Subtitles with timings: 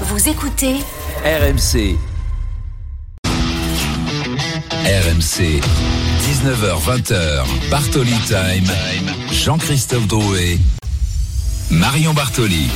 [0.00, 0.74] Vous écoutez
[1.24, 1.96] RMC.
[4.84, 5.60] RMC.
[6.20, 7.44] 19h20h.
[7.70, 8.68] Bartoli Time.
[9.30, 10.58] Jean-Christophe Drouet.
[11.70, 12.68] Marion Bartoli.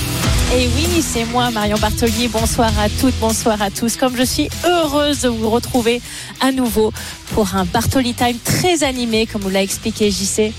[0.55, 2.29] Et oui, c'est moi, Marion Bartoli.
[2.29, 3.97] Bonsoir à toutes, bonsoir à tous.
[3.97, 6.01] Comme je suis heureuse de vous retrouver
[6.41, 6.93] à nouveau
[7.35, 10.53] pour un Bartoli Time très animé, comme vous l'a expliqué JC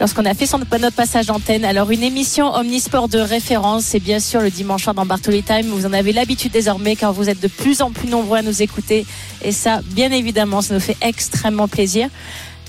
[0.00, 1.64] lorsqu'on a fait son, notre passage d'antenne.
[1.64, 5.66] Alors une émission omnisport de référence, c'est bien sûr le dimanche soir dans Bartoli Time.
[5.66, 8.62] Vous en avez l'habitude désormais car vous êtes de plus en plus nombreux à nous
[8.62, 9.06] écouter.
[9.42, 12.08] Et ça, bien évidemment, ça nous fait extrêmement plaisir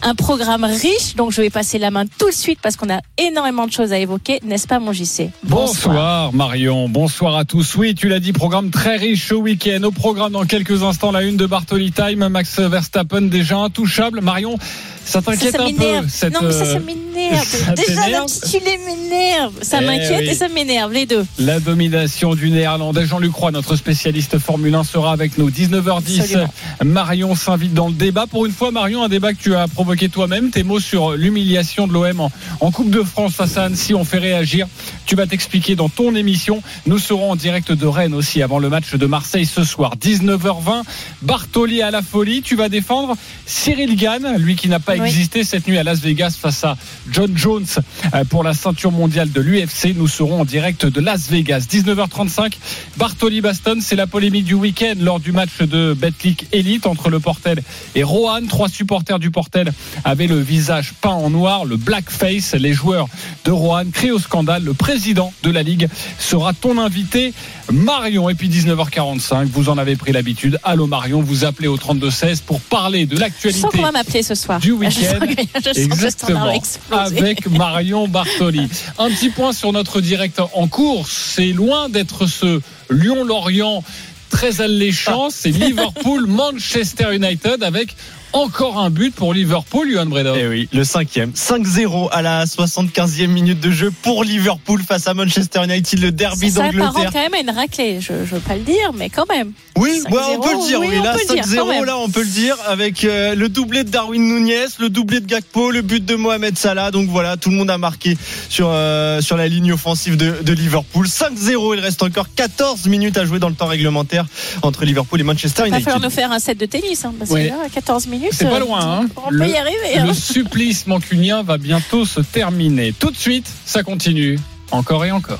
[0.01, 2.99] un programme riche, donc je vais passer la main tout de suite parce qu'on a
[3.17, 5.93] énormément de choses à évoquer, n'est-ce pas mon JC bonsoir.
[5.93, 6.33] bonsoir.
[6.33, 7.75] Marion, bonsoir à tous.
[7.75, 9.81] Oui, tu l'as dit, programme très riche au week-end.
[9.83, 14.21] Au programme dans quelques instants, la une de Bartoli Time, Max Verstappen déjà intouchable.
[14.21, 14.57] Marion,
[15.05, 17.75] ça t'inquiète un peu cette, Non mais ça, ça m'énerve.
[17.75, 19.53] Déjà l'intitulé m'énerve.
[19.61, 21.25] Ça eh m'inquiète et ça m'énerve, les deux.
[21.37, 23.05] La domination du néerlandais.
[23.05, 25.49] Jean-Luc Roy, notre spécialiste Formule 1, sera avec nous.
[25.51, 26.47] 19h10,
[26.83, 28.25] Marion s'invite dans le débat.
[28.27, 30.51] Pour une fois, Marion, un débat que tu as provoqué toi-même.
[30.51, 34.03] Tes mots sur l'humiliation de l'OM en, en, Coupe de France face à Annecy ont
[34.03, 34.67] fait réagir.
[35.05, 36.61] Tu vas t'expliquer dans ton émission.
[36.85, 39.95] Nous serons en direct de Rennes aussi avant le match de Marseille ce soir.
[39.97, 40.83] 19h20,
[41.21, 42.41] Bartoli à la folie.
[42.41, 43.15] Tu vas défendre
[43.45, 46.77] Cyril Gann, lui qui n'a pas existé cette nuit à Las Vegas face à
[47.11, 47.65] John Jones
[48.13, 49.95] euh, pour la ceinture mondiale de l'UFC.
[49.95, 51.65] Nous serons en direct de Las Vegas.
[51.71, 52.53] 19h35,
[52.97, 57.19] Bartoli Baston, c'est la polémique du week-end lors du match de Betclic Elite entre le
[57.19, 57.61] Portel
[57.95, 58.41] et Rohan.
[58.47, 59.71] Trois supporters du Portel
[60.03, 62.53] avaient le visage peint en noir, le blackface.
[62.53, 63.07] Les joueurs
[63.45, 64.63] de Rohan crient au scandale.
[64.63, 65.87] Le président de la Ligue
[66.19, 67.33] sera ton invité,
[67.71, 68.29] Marion.
[68.29, 70.59] Et puis 19h45, vous en avez pris l'habitude.
[70.63, 73.67] Allô Marion, vous appelez au 32-16 pour parler de l'actualité.
[73.67, 74.59] qu'on va m'appeler ce soir.
[74.59, 75.25] Du week-end.
[75.75, 76.51] Exactement.
[76.91, 78.67] Avec Marion Bartoli.
[78.97, 81.11] Un petit point sur notre direct en course.
[81.35, 83.83] C'est loin d'être ce Lyon-Lorient
[84.29, 85.29] très alléchant.
[85.29, 87.95] C'est Liverpool-Manchester United avec
[88.35, 90.33] encore un but pour Liverpool, Johan Breda.
[90.35, 91.31] Eh oui, le cinquième.
[91.31, 96.51] 5-0 à la 75e minute de jeu pour Liverpool face à Manchester United, le derby
[96.51, 96.91] d'Angleterre.
[96.93, 99.53] Ça quand même à une raclée, je ne veux pas le dire, mais quand même.
[99.77, 100.79] Oui, on peut le dire.
[100.81, 104.65] Oui, là, 5-0, là, on peut le dire, avec euh, le doublé de Darwin Nunez,
[104.79, 106.91] le doublé de Gakpo, le but de Mohamed Salah.
[106.91, 108.17] Donc voilà, tout le monde a marqué
[108.49, 111.07] sur, euh, sur la ligne offensive de, de Liverpool.
[111.07, 114.25] 5-0, il reste encore 14 minutes à jouer dans le temps réglementaire
[114.61, 115.79] entre Liverpool et Manchester United.
[115.79, 118.24] Il va falloir nous faire un set de tennis, hein, parce que là, 14 minutes.
[118.31, 119.01] C'est pas loin.
[119.01, 119.07] Hein.
[119.25, 119.97] On le, peut y arriver.
[119.97, 120.05] Hein.
[120.07, 122.93] Le supplice mancunien va bientôt se terminer.
[122.93, 124.39] Tout de suite, ça continue.
[124.71, 125.39] Encore et encore.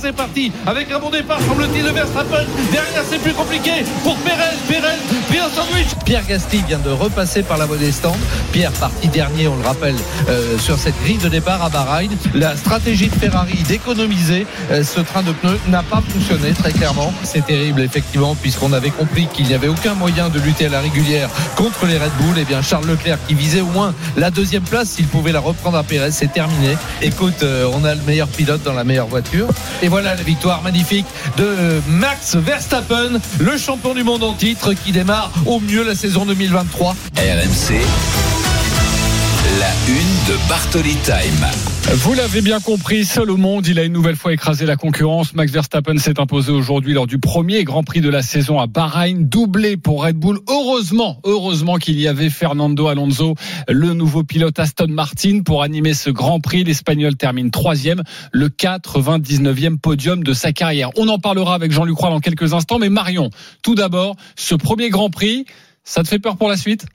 [0.00, 2.44] C'est parti avec un bon départ, semble-t-il, de Verstappen.
[2.72, 3.70] Derrière, c'est plus compliqué
[4.02, 4.56] pour Perez.
[4.66, 4.96] Perez,
[5.30, 5.88] bien sandwich.
[6.06, 8.16] Pierre Gasly vient de repasser par la des stands.
[8.52, 9.96] Pierre parti dernier, on le rappelle,
[10.28, 12.10] euh, sur cette grille de départ à Bahreïn.
[12.34, 17.12] La stratégie de Ferrari d'économiser euh, ce train de pneus n'a pas fonctionné très clairement.
[17.22, 20.80] C'est terrible, effectivement, puisqu'on avait compris qu'il n'y avait aucun moyen de lutter à la
[20.80, 22.38] régulière contre les Red Bull.
[22.38, 25.40] Et eh bien, Charles Leclerc, qui visait au moins la deuxième place, s'il pouvait la
[25.40, 26.76] reprendre à Perez, c'est terminé.
[27.02, 29.48] Écoute, euh, on a le meilleur pilote dans la meilleure voiture.
[29.82, 34.92] Et voilà la victoire magnifique de Max Verstappen, le champion du monde en titre qui
[34.92, 36.96] démarre au mieux la saison 2023.
[37.16, 37.80] RMC,
[39.58, 41.46] la une de Bartoli Time.
[41.96, 45.34] Vous l'avez bien compris, seul au monde, il a une nouvelle fois écrasé la concurrence.
[45.34, 49.28] Max Verstappen s'est imposé aujourd'hui lors du premier Grand Prix de la saison à Bahreïn,
[49.28, 50.40] doublé pour Red Bull.
[50.48, 53.34] Heureusement, heureusement qu'il y avait Fernando Alonso,
[53.68, 56.64] le nouveau pilote Aston Martin, pour animer ce Grand Prix.
[56.64, 60.90] L'Espagnol termine troisième, le 99e podium de sa carrière.
[60.96, 63.30] On en parlera avec Jean-Luc dans quelques instants, mais Marion,
[63.62, 65.44] tout d'abord, ce premier Grand Prix,
[65.84, 66.86] ça te fait peur pour la suite?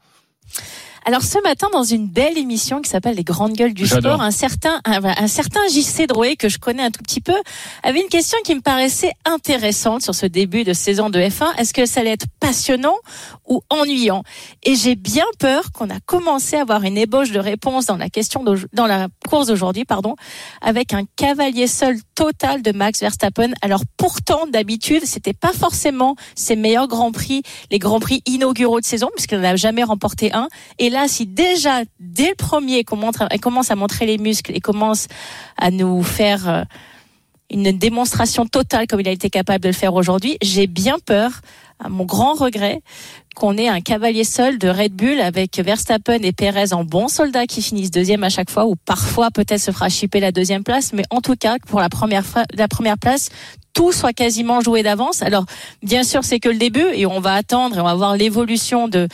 [1.09, 4.31] Alors ce matin, dans une belle émission qui s'appelle Les Grandes Gueules du Sport, un
[4.31, 7.34] certain, un, certain JC Drouet, que je connais un tout petit peu,
[7.81, 11.56] avait une question qui me paraissait intéressante sur ce début de saison de F1.
[11.58, 12.96] Est-ce que ça allait être passionnant
[13.47, 14.24] ou ennuyant?
[14.62, 18.09] Et j'ai bien peur qu'on a commencé à avoir une ébauche de réponse dans la
[18.09, 20.16] question dans la course d'aujourd'hui, pardon,
[20.62, 23.52] avec un cavalier seul total de Max Verstappen.
[23.64, 27.41] Alors pourtant, d'habitude, c'était pas forcément ses meilleurs grands prix,
[27.72, 30.50] les grands prix inauguraux de saison, puisqu'il n'a jamais remporté un.
[30.78, 32.84] Et et si déjà, dès le premier,
[33.29, 35.07] elle commence à montrer les muscles et commence
[35.57, 36.63] à nous faire euh,
[37.49, 41.31] une démonstration totale comme il a été capable de le faire aujourd'hui, j'ai bien peur,
[41.79, 42.81] à mon grand regret,
[43.35, 47.47] qu'on ait un cavalier seul de Red Bull avec Verstappen et Perez en bons soldats
[47.47, 50.91] qui finissent deuxième à chaque fois, ou parfois peut-être se fera chipper la deuxième place,
[50.93, 52.23] mais en tout cas, pour la première,
[52.53, 53.29] la première place,
[53.73, 55.22] tout soit quasiment joué d'avance.
[55.22, 55.45] Alors,
[55.81, 58.87] bien sûr, c'est que le début, et on va attendre et on va voir l'évolution
[58.87, 59.07] de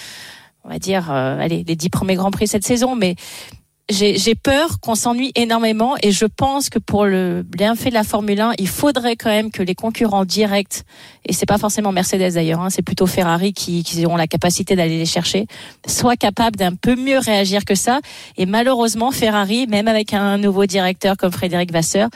[0.66, 3.16] on va dire, euh, allez, les dix premiers grands prix cette saison, mais
[3.88, 8.42] j'ai peur qu'on s'ennuie énormément et je pense que pour le bienfait de la Formule
[8.42, 10.82] 1, il faudrait quand même que les concurrents directs,
[11.24, 14.76] et c'est pas forcément Mercedes d'ailleurs, hein, c'est plutôt Ferrari qui, qui auront la capacité
[14.76, 15.46] d'aller les chercher,
[15.86, 18.00] soient capables d'un peu mieux réagir que ça.
[18.38, 22.10] Et malheureusement, Ferrari, même avec un nouveau directeur comme Frédéric Vasseur,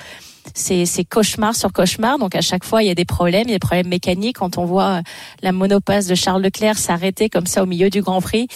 [0.54, 2.18] c'est cauchemar sur cauchemar.
[2.20, 4.38] Donc à chaque fois, il y a des problèmes, il y a des problèmes mécaniques.
[4.38, 5.02] Quand on voit
[5.42, 8.48] la monopace de Charles Leclerc s'arrêter comme ça au milieu du Grand Prix,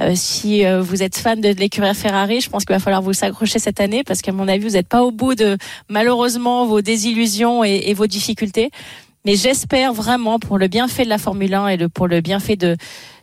[0.00, 3.12] euh, si euh, vous êtes fan de l'écurie Ferrari, je pense qu'il va falloir vous
[3.12, 5.56] s'accrocher cette année parce qu'à mon avis, vous n'êtes pas au bout de
[5.88, 8.70] malheureusement vos désillusions et, et vos difficultés.
[9.24, 12.56] Mais j'espère vraiment pour le bienfait de la Formule 1 et le, pour le bienfait
[12.56, 12.76] de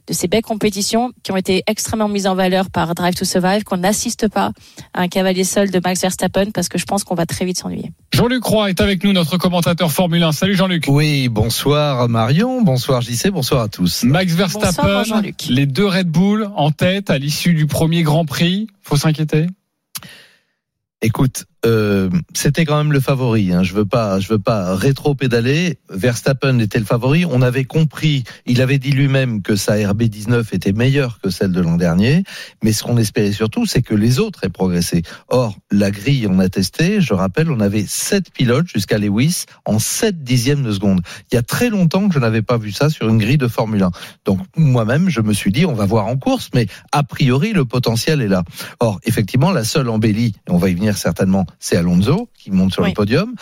[0.07, 3.63] de ces belles compétitions qui ont été extrêmement mises en valeur par Drive to Survive,
[3.63, 4.51] qu'on n'assiste pas
[4.94, 7.59] à un cavalier seul de Max Verstappen parce que je pense qu'on va très vite
[7.59, 7.92] s'ennuyer.
[8.13, 10.31] Jean-Luc Roy est avec nous, notre commentateur Formule 1.
[10.31, 10.86] Salut Jean-Luc.
[10.88, 14.04] Oui, bonsoir Marion, bonsoir JC, bonsoir à tous.
[14.04, 15.04] Max Verstappen,
[15.50, 18.68] les deux Red Bull en tête à l'issue du premier Grand Prix.
[18.81, 19.48] Faut s'inquiéter?
[21.01, 23.51] Écoute, euh, c'était quand même le favori.
[23.51, 23.61] Hein.
[23.61, 25.79] Je veux pas, je veux pas rétro-pédaler.
[25.89, 27.25] Verstappen était le favori.
[27.25, 31.59] On avait compris, il avait dit lui-même que sa RB19 était meilleure que celle de
[31.59, 32.23] l'an dernier.
[32.63, 35.01] Mais ce qu'on espérait surtout, c'est que les autres aient progressé.
[35.27, 37.01] Or, la grille, on a testé.
[37.01, 41.01] Je rappelle, on avait sept pilotes jusqu'à Lewis en 7 dixièmes de seconde.
[41.31, 43.47] Il y a très longtemps que je n'avais pas vu ça sur une grille de
[43.47, 43.91] Formule 1.
[44.23, 47.65] Donc moi-même, je me suis dit, on va voir en course, mais a priori, le
[47.65, 48.43] potentiel est là.
[48.79, 52.74] Or, effectivement, la seule embellie, et on va y venir certainement c'est Alonso qui monte
[52.74, 53.33] sur le podium.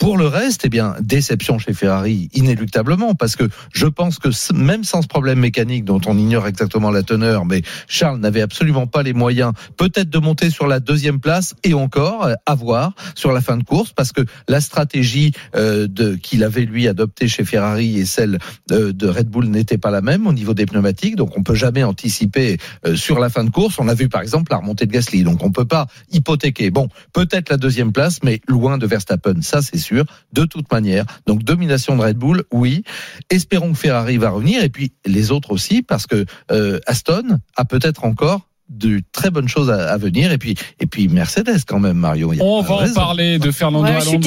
[0.00, 4.84] Pour le reste, eh bien, déception chez Ferrari, inéluctablement, parce que je pense que même
[4.84, 9.02] sans ce problème mécanique dont on ignore exactement la teneur, mais Charles n'avait absolument pas
[9.02, 13.32] les moyens, peut-être de monter sur la deuxième place et encore euh, à voir sur
[13.32, 17.44] la fin de course, parce que la stratégie euh, de qu'il avait lui adoptée chez
[17.44, 18.38] Ferrari et celle
[18.68, 21.54] de, de Red Bull n'était pas la même au niveau des pneumatiques, donc on peut
[21.54, 23.78] jamais anticiper euh, sur la fin de course.
[23.78, 26.70] On a vu par exemple la remontée de Gasly, donc on peut pas hypothéquer.
[26.70, 31.04] Bon, peut-être la deuxième place, mais loin de Verstappen, ça c'est sûr, de toute manière.
[31.26, 32.82] Donc domination de Red Bull, oui.
[33.30, 37.64] Espérons que Ferrari va revenir, et puis les autres aussi, parce que euh, Aston a
[37.64, 41.98] peut-être encore de très bonnes choses à, venir et puis et puis Mercedes quand même
[41.98, 42.32] Mario.
[42.40, 44.20] On va en parler de Fernando Alonso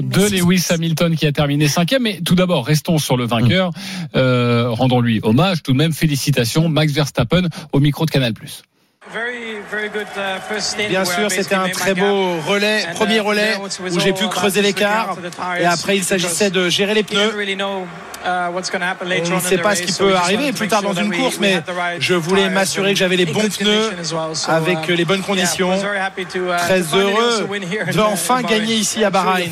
[0.00, 2.02] de, Lewis Hamilton qui a terminé cinquième.
[2.02, 3.70] Mais tout d'abord restons sur le vainqueur.
[4.16, 5.62] Euh, rendons-lui hommage.
[5.62, 8.34] Tout de même félicitations Max Verstappen au micro de Canal+
[10.88, 13.56] Bien sûr, c'était un très beau relais, premier uh, relais
[13.90, 15.16] où j'ai pu creuser l'écart.
[15.58, 17.32] Et après, il s'agissait de gérer les pneus.
[18.26, 21.62] Uh, On ne sait pas ce qui peut arriver plus tard dans une course, mais
[21.98, 23.90] je voulais m'assurer que j'avais les bons pneus
[24.48, 25.70] avec les bonnes conditions.
[26.58, 27.48] Très heureux
[27.92, 29.50] de enfin gagner ici à Bahreïn.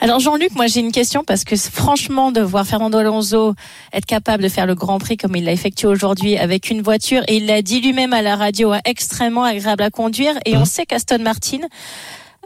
[0.00, 3.54] Alors Jean-Luc, moi j'ai une question parce que franchement de voir Fernando Alonso
[3.92, 7.22] être capable de faire le Grand Prix comme il l'a effectué aujourd'hui avec une voiture
[7.26, 10.66] et il l'a dit lui-même à la radio extrêmement agréable à conduire et on mmh.
[10.66, 11.62] sait qu'Aston Martin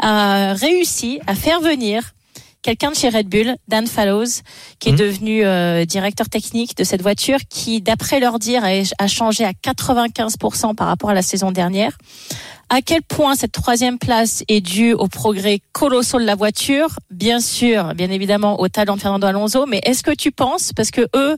[0.01, 2.15] a réussi à faire venir
[2.63, 4.43] quelqu'un de chez Red Bull, Dan Fallows,
[4.79, 4.97] qui est mmh.
[4.97, 10.75] devenu euh, directeur technique de cette voiture, qui, d'après leur dire, a, changé à 95%
[10.75, 11.99] par rapport à la saison dernière.
[12.69, 16.89] À quel point cette troisième place est due au progrès colossal de la voiture?
[17.11, 20.91] Bien sûr, bien évidemment, au talent de Fernando Alonso, mais est-ce que tu penses, parce
[20.91, 21.37] que eux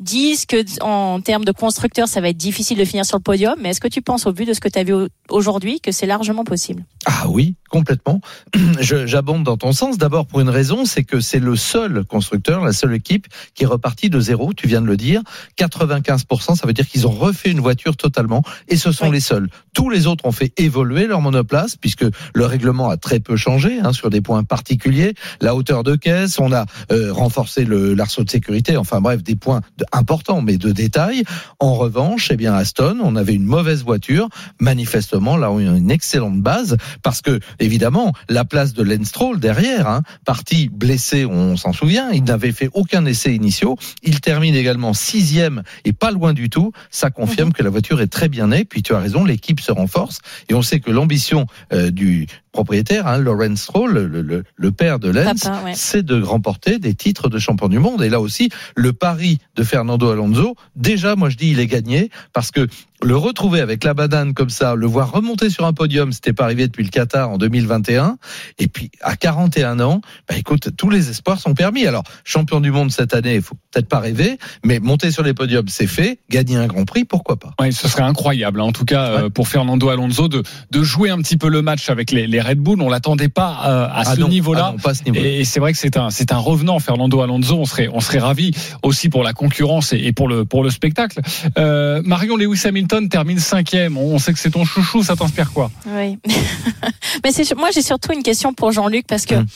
[0.00, 3.54] disent que en termes de constructeurs, ça va être difficile de finir sur le podium,
[3.60, 4.94] mais est-ce que tu penses, au vu de ce que tu as vu
[5.30, 6.84] aujourd'hui, que c'est largement possible?
[7.06, 8.20] Ah oui, complètement.
[8.80, 9.98] J'abonde dans ton sens.
[9.98, 13.66] D'abord pour une raison, c'est que c'est le seul constructeur, la seule équipe qui est
[13.66, 14.52] repartie de zéro.
[14.52, 15.22] Tu viens de le dire.
[15.58, 19.48] 95%, ça veut dire qu'ils ont refait une voiture totalement, et ce sont les seuls.
[19.72, 23.80] Tous les autres ont fait évoluer leur monoplace, puisque le règlement a très peu changé
[23.80, 25.14] hein, sur des points particuliers.
[25.40, 28.76] La hauteur de caisse, on a euh, renforcé le l'arceau de sécurité.
[28.76, 29.60] Enfin bref, des points
[29.92, 31.24] importants, mais de détail.
[31.58, 34.28] En revanche, eh bien Aston, on avait une mauvaise voiture.
[34.60, 39.88] Manifestement, là, on a une excellente base parce que évidemment, la place de Lenstroll derrière,
[39.88, 43.76] hein, parti blessé, on s'en souvient, il n'avait fait aucun essai initiaux.
[44.02, 46.72] Il termine également sixième et pas loin du tout.
[46.90, 47.54] Ça confirme mhm.
[47.54, 48.64] que la voiture est très bien née.
[48.64, 52.26] Puis tu as raison, l'équipe se renforce et on sait que l'ambition euh, du
[52.56, 57.38] propriétaire, hein, Lawrence Stroll, le, le, père de Lens, c'est de remporter des titres de
[57.38, 58.02] champion du monde.
[58.02, 62.10] Et là aussi, le pari de Fernando Alonso, déjà, moi je dis, il est gagné
[62.32, 62.66] parce que
[63.02, 66.44] le retrouver avec la banane comme ça, le voir remonter sur un podium, c'était pas
[66.44, 68.18] arrivé depuis le Qatar en 2021.
[68.58, 71.86] Et puis à 41 ans, bah écoute, tous les espoirs sont permis.
[71.86, 75.34] Alors champion du monde cette année, il faut peut-être pas rêver, mais monter sur les
[75.34, 76.18] podiums, c'est fait.
[76.30, 77.52] Gagner un Grand Prix, pourquoi pas?
[77.60, 78.60] Oui, ce serait incroyable.
[78.60, 78.64] Hein.
[78.64, 81.90] En tout cas, euh, pour Fernando Alonso de, de jouer un petit peu le match
[81.90, 84.74] avec les, les Red Bull, on l'attendait pas euh, à, ah ce niveau-là.
[84.84, 87.58] Ah et, c'est vrai que c'est un c'est un revenant, Fernando Alonso.
[87.58, 91.20] On serait on serait ravi aussi pour la concurrence et, pour le pour le spectacle.
[91.58, 93.96] Euh, Marion Lewis Hamilton Hamilton termine cinquième.
[93.98, 95.70] On sait que c'est ton chouchou, ça t'inspire quoi?
[95.86, 96.18] Oui.
[97.24, 99.36] Mais moi j'ai surtout une question pour Jean-Luc parce que.
[99.36, 99.46] Hum.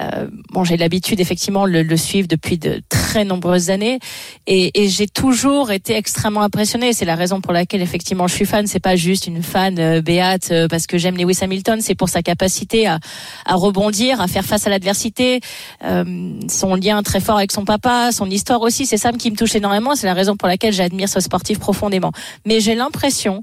[0.00, 3.98] Euh, bon, j'ai l'habitude effectivement de le, le, suivre depuis de très nombreuses années
[4.46, 6.92] et, et j'ai toujours été extrêmement impressionnée.
[6.92, 8.66] C'est la raison pour laquelle effectivement je suis fan.
[8.66, 11.80] C'est pas juste une fan euh, béate euh, parce que j'aime Lewis Hamilton.
[11.80, 13.00] C'est pour sa capacité à,
[13.44, 15.40] à, rebondir, à faire face à l'adversité,
[15.84, 18.86] euh, son lien très fort avec son papa, son histoire aussi.
[18.86, 19.94] C'est ça qui me touche énormément.
[19.96, 22.12] C'est la raison pour laquelle j'admire ce sportif profondément.
[22.46, 23.42] Mais j'ai l'impression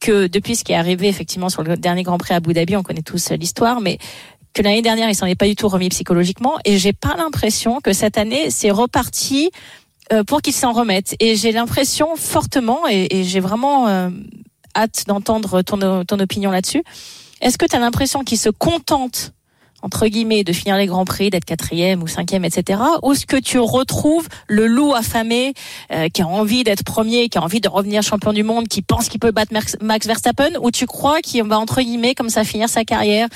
[0.00, 2.76] que depuis ce qui est arrivé effectivement sur le dernier Grand Prix à Abu Dhabi,
[2.76, 3.98] on connaît tous l'histoire, mais
[4.62, 6.58] l'année dernière, il s'en est pas du tout remis psychologiquement.
[6.64, 9.50] Et j'ai pas l'impression que cette année, c'est reparti
[10.12, 11.14] euh, pour qu'il s'en remette.
[11.20, 14.10] Et j'ai l'impression fortement, et, j'ai vraiment euh,
[14.76, 16.82] hâte d'entendre ton, ton opinion là-dessus.
[17.40, 19.32] Est-ce que tu as l'impression qu'il se contente
[19.82, 22.80] entre guillemets, de finir les grands prix, d'être quatrième ou cinquième, etc.
[23.02, 25.54] Ou est-ce que tu retrouves le loup affamé
[25.92, 28.82] euh, qui a envie d'être premier, qui a envie de revenir champion du monde, qui
[28.82, 32.44] pense qu'il peut battre Max Verstappen, ou tu crois qu'il va entre guillemets comme ça
[32.44, 33.28] finir sa carrière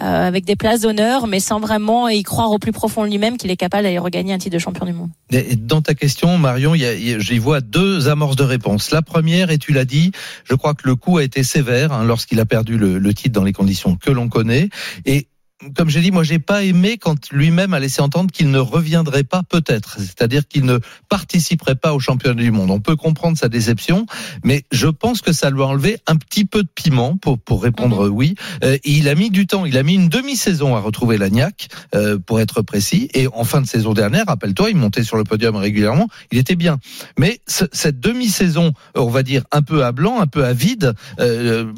[0.00, 3.50] euh, avec des places d'honneur, mais sans vraiment y croire au plus profond lui-même qu'il
[3.50, 5.10] est capable d'aller regagner un titre de champion du monde?
[5.58, 8.90] Dans ta question, Marion, j'y vois deux amorces de réponse.
[8.92, 10.12] La première, et tu l'as dit,
[10.44, 13.32] je crois que le coup a été sévère hein, lorsqu'il a perdu le, le titre
[13.32, 14.68] dans les conditions que l'on connaît,
[15.04, 15.26] et
[15.76, 19.24] comme j'ai dit, moi, j'ai pas aimé quand lui-même a laissé entendre qu'il ne reviendrait
[19.24, 19.98] pas, peut-être.
[19.98, 22.70] C'est-à-dire qu'il ne participerait pas au championnat du monde.
[22.70, 24.06] On peut comprendre sa déception,
[24.42, 27.62] mais je pense que ça lui a enlevé un petit peu de piment pour pour
[27.62, 28.14] répondre mhm.
[28.14, 28.34] oui.
[28.64, 29.66] Euh, il a mis du temps.
[29.66, 33.08] Il a mis une demi-saison à retrouver l'agnac, euh, pour être précis.
[33.14, 36.08] Et en fin de saison dernière, rappelle-toi, il montait sur le podium régulièrement.
[36.32, 36.78] Il était bien.
[37.18, 41.72] Mais cette demi-saison, on va dire un peu à blanc, un peu à vide, euh,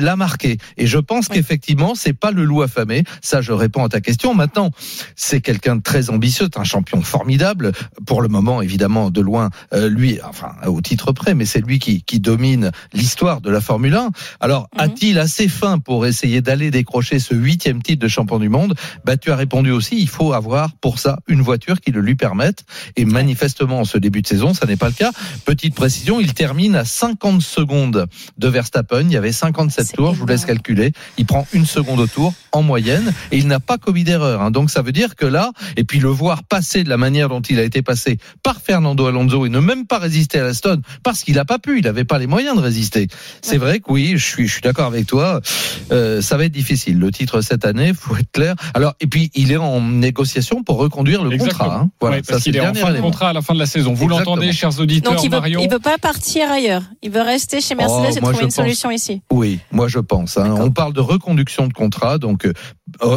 [0.00, 0.58] l'a marqué.
[0.76, 4.34] Et je pense qu'effectivement, c'est pas le loup affamé ça, je réponds à ta question.
[4.34, 4.70] Maintenant,
[5.16, 7.72] c'est quelqu'un de très ambitieux, un champion formidable.
[8.06, 11.78] Pour le moment, évidemment, de loin, euh, lui, enfin, au titre près, mais c'est lui
[11.78, 14.10] qui, qui domine l'histoire de la Formule 1.
[14.40, 14.80] Alors, mhm.
[14.80, 18.74] a-t-il assez faim pour essayer d'aller décrocher ce huitième titre de champion du monde?
[19.06, 19.96] Bah, tu as répondu aussi.
[19.98, 22.64] Il faut avoir pour ça une voiture qui le lui permette.
[22.96, 25.12] Et manifestement, en ce début de saison, ça n'est pas le cas.
[25.46, 29.00] Petite précision, il termine à 50 secondes de Verstappen.
[29.00, 30.14] Il y avait 57 tours.
[30.14, 30.92] Je vous laisse calculer.
[31.16, 34.42] Il prend une seconde au tour en moyenne et il n'a pas commis d'erreur.
[34.42, 34.50] Hein.
[34.50, 37.40] Donc ça veut dire que là, et puis le voir passer de la manière dont
[37.40, 40.82] il a été passé par Fernando Alonso et ne même pas résister à la Stone
[41.02, 43.08] parce qu'il n'a pas pu, il n'avait pas les moyens de résister.
[43.42, 45.40] C'est vrai que oui, je suis, je suis d'accord avec toi.
[45.92, 46.98] Euh, ça va être difficile.
[46.98, 48.54] Le titre cette année, faut être clair.
[48.74, 51.76] Alors et puis il est en négociation pour reconduire le contrat.
[51.76, 51.90] Hein.
[52.00, 53.94] Voilà, parce qu'il est en fin de contrat à la fin de la saison.
[53.94, 55.14] Vous l'entendez, chers auditeurs.
[55.14, 56.82] Donc il veut, il veut pas partir ailleurs.
[57.02, 59.22] Il veut rester chez Mercedes oh, et trouver une solution ici.
[59.30, 60.38] Oui, moi je pense.
[60.38, 60.54] Hein.
[60.58, 62.52] On parle de reconduction de contrat, donc euh,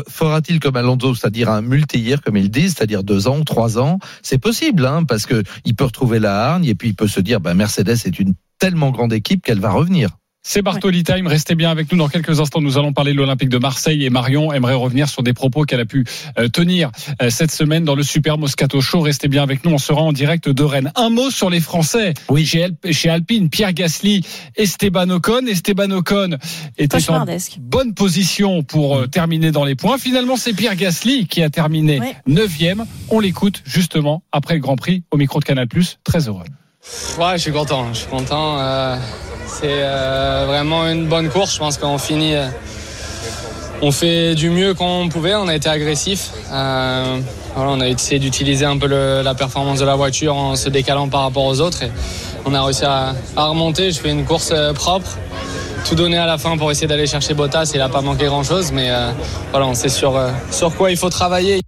[0.08, 4.00] fera-t-il comme Alonso, c'est-à-dire un multi-year, comme ils disent, c'est-à-dire deux ans, trois ans?
[4.22, 7.20] C'est possible, hein, parce que il peut retrouver la hargne et puis il peut se
[7.20, 10.18] dire, ben Mercedes est une tellement grande équipe qu'elle va revenir.
[10.50, 11.28] C'est Bartoli Time.
[11.28, 11.98] Restez bien avec nous.
[11.98, 15.22] Dans quelques instants, nous allons parler de l'Olympique de Marseille et Marion aimerait revenir sur
[15.22, 16.06] des propos qu'elle a pu
[16.40, 16.90] euh, tenir
[17.22, 19.02] euh, cette semaine dans le Super Moscato Show.
[19.02, 19.72] Restez bien avec nous.
[19.72, 20.94] On sera en direct de Rennes.
[20.96, 22.14] Un mot sur les Français.
[22.30, 22.46] Oui.
[22.46, 24.26] Chez, Alpine, Pierre Gasly,
[24.56, 25.48] Esteban Ocon.
[25.48, 26.38] Esteban Ocon
[26.78, 27.26] était en
[27.60, 29.98] bonne position pour euh, terminer dans les points.
[29.98, 32.86] Finalement, c'est Pierre Gasly qui a terminé neuvième.
[33.10, 35.68] On l'écoute justement après le Grand Prix au micro de Canal+.
[36.06, 36.46] Très heureux.
[37.20, 37.88] Ouais, je suis content.
[37.94, 38.58] Je suis content.
[39.48, 41.56] C'est euh, vraiment une bonne course.
[41.56, 42.36] Je pense qu'on finit.
[42.36, 42.48] Euh,
[43.82, 45.34] on fait du mieux qu'on pouvait.
[45.36, 46.30] On a été agressif.
[46.52, 47.20] Euh,
[47.56, 51.22] on a essayé d'utiliser un peu la performance de la voiture en se décalant par
[51.22, 51.84] rapport aux autres.
[51.84, 51.92] Et
[52.46, 53.92] on a réussi à, remonter.
[53.92, 55.10] Je fais une course propre
[55.88, 57.72] tout donné à la fin pour essayer d'aller chercher Bottas.
[57.74, 58.92] Il n'a pas manqué grand chose, mais
[59.52, 60.14] voilà, on sait sur
[60.78, 61.62] quoi il faut travailler.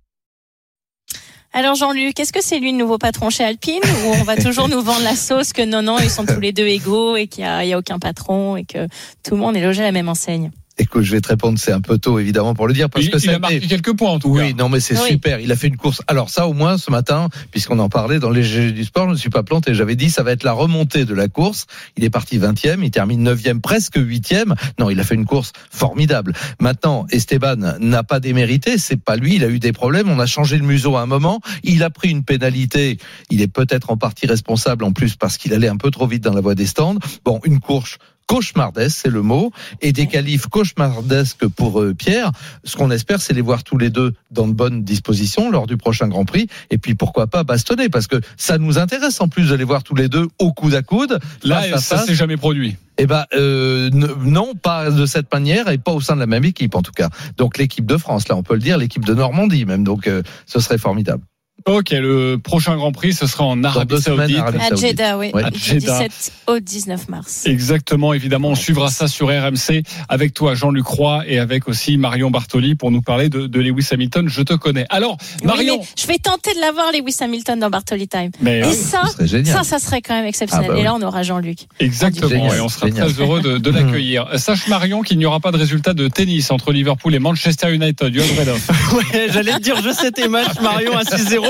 [1.51, 4.69] Alors Jean-Luc, est-ce que c'est lui le nouveau patron chez Alpine ou on va toujours
[4.69, 7.43] nous vendre la sauce que non, non, ils sont tous les deux égaux et qu'il
[7.43, 8.87] n'y a, a, aucun patron et que
[9.23, 10.51] tout le monde est logé à la même enseigne?
[10.81, 13.17] Écoute, je vais te répondre, c'est un peu tôt évidemment pour le dire parce que
[13.21, 14.45] il a marqué quelques points en tout oui, cas.
[14.47, 15.41] Oui, non mais c'est super.
[15.41, 16.01] Il a fait une course.
[16.07, 19.11] Alors ça au moins ce matin, puisqu'on en parlait dans les GG du sport, je
[19.11, 19.73] ne suis pas planté.
[19.73, 21.65] J'avais dit ça va être la remontée de la course.
[21.97, 24.55] Il est parti 20e, il termine 9e, presque 8e.
[24.79, 26.31] Non, il a fait une course formidable.
[26.61, 28.77] Maintenant, Esteban n'a pas démérité.
[28.77, 29.35] C'est pas lui.
[29.35, 30.09] Il a eu des problèmes.
[30.09, 31.41] On a changé le museau à un moment.
[31.63, 32.99] Il a pris une pénalité.
[33.29, 36.23] Il est peut-être en partie responsable en plus parce qu'il allait un peu trop vite
[36.23, 36.99] dans la voie des stands.
[37.25, 37.97] Bon, une course
[38.29, 42.31] cauchemardesque, c'est le mot, et des qualifs cauchemardesques pour euh, Pierre.
[42.63, 45.77] Ce qu'on espère, c'est les voir tous les deux dans de bonnes dispositions lors du
[45.77, 49.49] prochain Grand Prix, et puis pourquoi pas bastonner, parce que ça nous intéresse en plus
[49.49, 51.19] de les voir tous les deux au coude à coude.
[51.43, 52.77] Là, ça s'est jamais produit.
[53.01, 56.43] Eh ben euh, non, pas de cette manière et pas au sein de la même
[56.43, 57.09] équipe en tout cas.
[57.37, 59.83] Donc l'équipe de France, là, on peut le dire, l'équipe de Normandie même.
[59.83, 61.23] Donc euh, ce serait formidable.
[61.65, 64.39] Ok, le prochain Grand Prix, ce sera en Arabie Saoudite.
[64.39, 65.31] À Jeddah, oui.
[65.51, 67.45] Du 17 au 19 mars.
[67.45, 72.31] Exactement, évidemment, on suivra ça sur RMC avec toi, Jean-Luc Roy, et avec aussi Marion
[72.31, 74.27] Bartoli pour nous parler de, de Lewis Hamilton.
[74.29, 74.85] Je te connais.
[74.89, 75.81] Alors, Marion.
[75.97, 78.31] je vais tenter de l'avoir, Lewis Hamilton, dans Bartoli Time.
[78.41, 79.03] Mais, et ça,
[79.45, 80.69] ça, ça serait quand même exceptionnel.
[80.69, 81.59] Ah bah et là, on aura Jean-Luc.
[81.79, 84.27] Exactement, et on sera très heureux de, de l'accueillir.
[84.37, 88.15] Sache, Marion, qu'il n'y aura pas de résultat de tennis entre Liverpool et Manchester United.
[88.17, 91.48] ouais, j'allais te dire, je sais tes matchs, Marion, à 6-0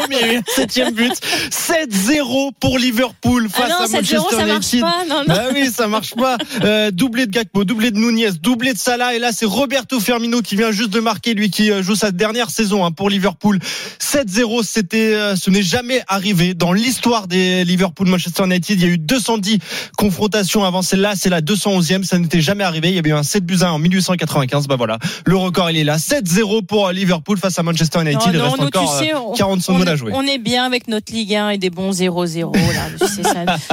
[0.56, 1.14] septième but.
[1.50, 4.82] 7-0 pour Liverpool ah face à Manchester United.
[4.82, 5.36] Non, non.
[5.36, 6.38] Ah oui, ça marche pas.
[6.64, 9.16] Euh, doublé de Gakpo, doublé de Nunez, doublé de Salah.
[9.16, 12.12] Et là, c'est Roberto Firmino qui vient juste de marquer, lui qui euh, joue sa
[12.12, 13.60] dernière saison hein, pour Liverpool.
[14.00, 18.80] 7-0, c'était, euh, ce n'est jamais arrivé dans l'histoire des Liverpool-Manchester United.
[18.80, 19.60] Il y a eu 210
[19.98, 21.14] confrontations avant celle-là.
[21.16, 22.04] C'est la 211e.
[22.04, 22.90] Ça n'était jamais arrivé.
[22.90, 24.68] Il y avait eu un 7 buts 1 en 1895.
[24.68, 25.00] Bah voilà.
[25.26, 25.98] Le record, il est là.
[25.98, 28.22] 7-0 pour Liverpool face à Manchester United.
[28.34, 29.02] il reste encore
[29.36, 30.12] 40 secondes à jouer.
[30.16, 32.54] On est bien avec notre Ligue 1 et des bons 0-0.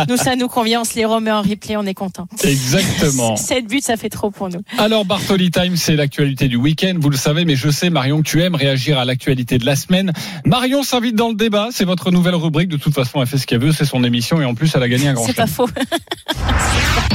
[0.09, 0.83] nous, ça nous convient.
[0.83, 1.77] On se les remet en replay.
[1.77, 2.27] On est content.
[2.43, 3.37] Exactement.
[3.47, 4.61] 7 buts, ça fait trop pour nous.
[4.79, 6.95] Alors, Bartoli Time, c'est l'actualité du week-end.
[6.99, 9.77] Vous le savez, mais je sais, Marion, que tu aimes réagir à l'actualité de la
[9.77, 10.13] semaine.
[10.45, 11.69] Marion s'invite dans le débat.
[11.71, 12.69] C'est votre nouvelle rubrique.
[12.69, 13.73] De toute façon, elle fait ce qu'elle veut.
[13.73, 14.41] C'est son émission.
[14.41, 15.69] Et en plus, elle a gagné un grand C'est pas faux.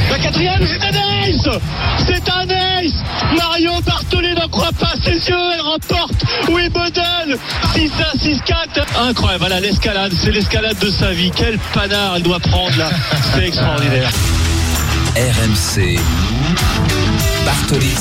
[0.10, 1.60] La quatrième, c'est un ace
[2.06, 2.94] C'est un ace
[3.38, 5.36] Marion Bartoli n'en croit pas ses yeux.
[5.54, 7.38] Elle remporte Wimbledon
[7.74, 8.81] 6-1, 6-4.
[8.98, 9.40] Incroyable.
[9.40, 10.14] Voilà l'escalade.
[10.16, 11.32] C'est l'escalade de sa vie.
[11.36, 12.90] Quel panard elle doit prendre là.
[13.34, 14.12] C'est extraordinaire.
[15.16, 16.00] RMC.
[17.46, 17.94] Bartoli.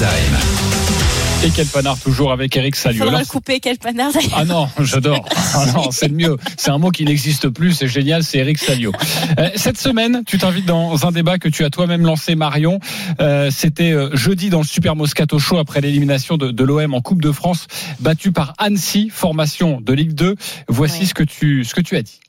[1.42, 3.02] Et quel panard toujours avec Eric Salio.
[3.02, 4.12] Faudra le couper, quel panard.
[4.34, 5.26] Ah non, j'adore.
[5.54, 6.36] Ah non, c'est le mieux.
[6.58, 8.92] C'est un mot qui n'existe plus, c'est génial, c'est Eric Salio.
[9.38, 12.78] Euh, cette semaine, tu t'invites dans un débat que tu as toi-même lancé, Marion.
[13.20, 17.00] Euh, C'était euh, jeudi dans le Super Moscato Show après l'élimination de, de l'OM en
[17.00, 17.68] Coupe de France,
[18.00, 20.36] battu par Annecy, formation de Ligue 2.
[20.68, 22.20] Voici ce que tu ce que tu as dit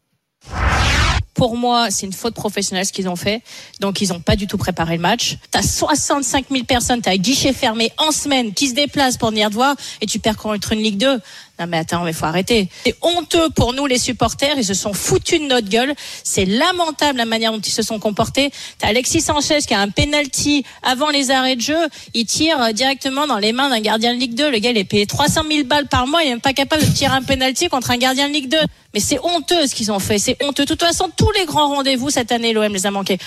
[1.34, 3.42] pour moi, c'est une faute professionnelle ce qu'ils ont fait.
[3.80, 5.38] Donc, ils n'ont pas du tout préparé le match.
[5.50, 9.50] T'as 65 000 personnes, t'as un guichet fermé en semaine qui se déplacent pour venir
[9.50, 11.20] te voir et tu perds contre une Ligue 2.
[11.60, 12.70] Non mais attends, mais faut arrêter.
[12.86, 15.94] C'est honteux pour nous les supporters, ils se sont foutus de notre gueule.
[16.24, 18.52] C'est lamentable la manière dont ils se sont comportés.
[18.80, 23.28] T'as Alexis Sanchez qui a un penalty avant les arrêts de jeu, il tire directement
[23.28, 24.50] dans les mains d'un gardien de Ligue 2.
[24.50, 26.84] Le gars il est payé 300 000 balles par mois, il est même pas capable
[26.84, 28.58] de tirer un penalty contre un gardien de Ligue 2.
[28.94, 30.64] Mais c'est honteux ce qu'ils ont fait, c'est honteux.
[30.64, 33.18] De toute façon, tous les grands rendez-vous cette année, l'OM les a manqués.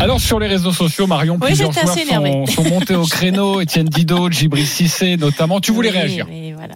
[0.00, 3.60] Alors sur les réseaux sociaux, Marion, plusieurs joueurs sont, sont, montés au créneau.
[3.60, 5.60] Étienne Didot, Djibril Cissé notamment.
[5.60, 6.74] Tu voulais réagir voilà.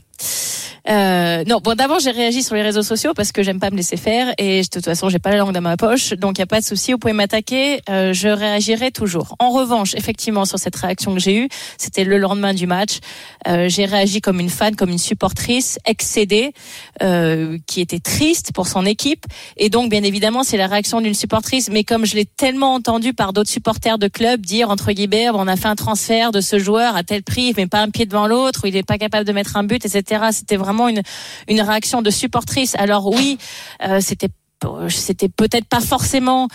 [0.89, 3.77] Euh, non, bon, d'abord j'ai réagi sur les réseaux sociaux parce que j'aime pas me
[3.77, 6.43] laisser faire et de toute façon j'ai pas la langue dans ma poche, donc y
[6.43, 9.37] a pas de souci, vous pouvez m'attaquer, euh, je réagirai toujours.
[9.39, 12.99] En revanche, effectivement, sur cette réaction que j'ai eue, c'était le lendemain du match,
[13.47, 16.53] euh, j'ai réagi comme une fan, comme une supportrice excédée,
[17.03, 19.25] euh, qui était triste pour son équipe
[19.57, 23.15] et donc bien évidemment c'est la réaction d'une supportrice, mais comme je l'ai tellement entendu
[23.15, 26.59] par d'autres supporters de club dire entre guillemets, on a fait un transfert de ce
[26.59, 29.33] joueur à tel prix, mais pas un pied devant l'autre, il est pas capable de
[29.33, 30.25] mettre un but, etc.
[30.33, 31.03] C'était vraiment une,
[31.49, 32.75] une réaction de supportrice.
[32.77, 33.39] Alors oui,
[33.83, 34.29] euh, c'était
[34.89, 36.49] c'était peut-être pas forcément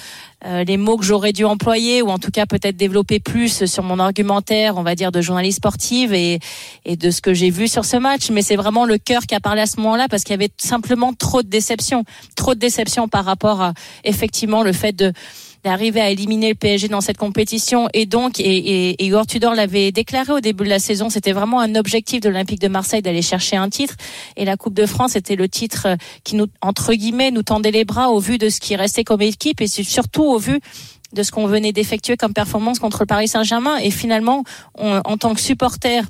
[0.45, 3.83] euh, les mots que j'aurais dû employer ou en tout cas peut-être développer plus sur
[3.83, 6.39] mon argumentaire, on va dire de journaliste sportive et,
[6.85, 8.29] et de ce que j'ai vu sur ce match.
[8.29, 10.51] Mais c'est vraiment le cœur qui a parlé à ce moment-là parce qu'il y avait
[10.57, 12.03] simplement trop de déception,
[12.35, 15.11] trop de déception par rapport à effectivement le fait de
[15.63, 17.89] d'arriver à éliminer le PSG dans cette compétition.
[17.93, 21.31] Et donc, et, et, et Igor Tudor l'avait déclaré au début de la saison, c'était
[21.31, 23.95] vraiment un objectif de l'Olympique de Marseille d'aller chercher un titre.
[24.35, 25.87] Et la Coupe de France était le titre
[26.23, 29.21] qui nous, entre guillemets, nous tendait les bras au vu de ce qui restait comme
[29.21, 30.59] équipe et surtout au vu
[31.13, 33.77] de ce qu'on venait d'effectuer comme performance contre le Paris Saint-Germain.
[33.77, 34.43] Et finalement,
[34.75, 36.03] en tant que supporter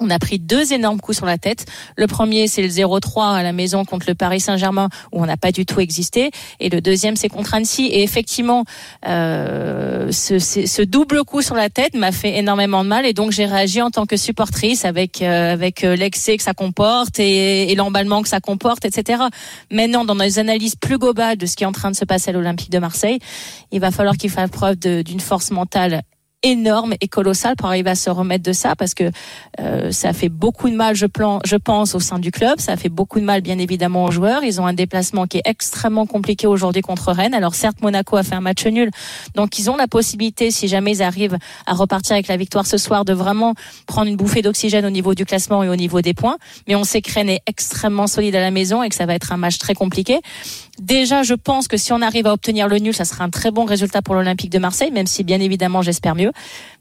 [0.00, 1.66] on a pris deux énormes coups sur la tête.
[1.96, 5.36] Le premier, c'est le 0-3 à la maison contre le Paris Saint-Germain, où on n'a
[5.36, 6.30] pas du tout existé.
[6.60, 7.86] Et le deuxième, c'est contre Annecy.
[7.86, 8.64] Et effectivement,
[9.06, 13.06] euh, ce, ce, double coup sur la tête m'a fait énormément de mal.
[13.06, 16.54] Et donc, j'ai réagi en tant que supportrice avec euh, avec euh, l'excès que ça
[16.54, 19.22] comporte et, et l'emballement que ça comporte, etc.
[19.70, 22.30] Maintenant, dans les analyses plus globales de ce qui est en train de se passer
[22.30, 23.18] à l'Olympique de Marseille,
[23.72, 26.02] il va falloir qu'il fasse preuve d'une force mentale
[26.44, 29.10] énorme et colossal pour arriver à se remettre de ça parce que
[29.60, 32.60] euh, ça fait beaucoup de mal, je, plan, je pense, au sein du club.
[32.60, 34.44] Ça fait beaucoup de mal, bien évidemment, aux joueurs.
[34.44, 37.34] Ils ont un déplacement qui est extrêmement compliqué aujourd'hui contre Rennes.
[37.34, 38.90] Alors certes, Monaco a fait un match nul,
[39.34, 42.76] donc ils ont la possibilité, si jamais ils arrivent à repartir avec la victoire ce
[42.76, 43.54] soir, de vraiment
[43.86, 46.36] prendre une bouffée d'oxygène au niveau du classement et au niveau des points.
[46.68, 49.14] Mais on sait que Rennes est extrêmement solide à la maison et que ça va
[49.14, 50.20] être un match très compliqué.
[50.80, 53.50] Déjà, je pense que si on arrive à obtenir le nul, ça sera un très
[53.50, 56.32] bon résultat pour l'Olympique de Marseille, même si bien évidemment j'espère mieux.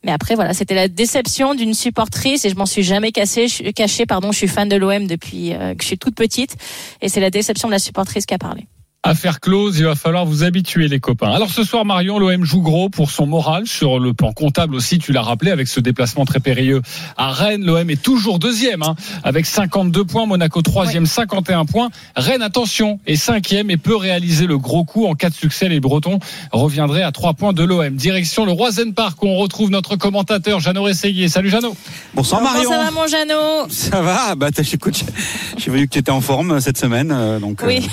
[0.04, 4.06] Mais après, voilà, c'était la déception d'une supportrice et je m'en suis jamais cassée, cachée.
[4.06, 6.56] Pardon, je suis fan de l'OM depuis que je suis toute petite
[7.02, 8.68] et c'est la déception de la supportrice qui a parlé.
[9.06, 11.30] Affaire close, il va falloir vous habituer les copains.
[11.30, 14.98] Alors ce soir Marion, l'OM joue gros pour son moral sur le plan comptable aussi,
[14.98, 16.82] tu l'as rappelé avec ce déplacement très périlleux
[17.18, 17.66] à Rennes.
[17.66, 21.90] L'OM est toujours deuxième hein, avec 52 points, Monaco troisième, 51 points.
[22.16, 25.68] Rennes attention est cinquième et peut réaliser le gros coup en cas de succès.
[25.68, 26.20] Les Bretons
[26.54, 27.94] reviendraient à 3 points de l'OM.
[27.94, 31.28] Direction le Roisen Park où on retrouve notre commentateur Jeannot Rességuier.
[31.28, 31.76] Salut Jeannot.
[32.14, 32.70] Bonsoir Marion.
[32.70, 33.70] Comment ça va mon Jeannot?
[33.70, 34.36] Ça va?
[34.36, 35.04] Bah écoute,
[35.58, 37.62] j'ai vu que tu étais en forme euh, cette semaine, euh, donc.
[37.66, 37.86] Oui.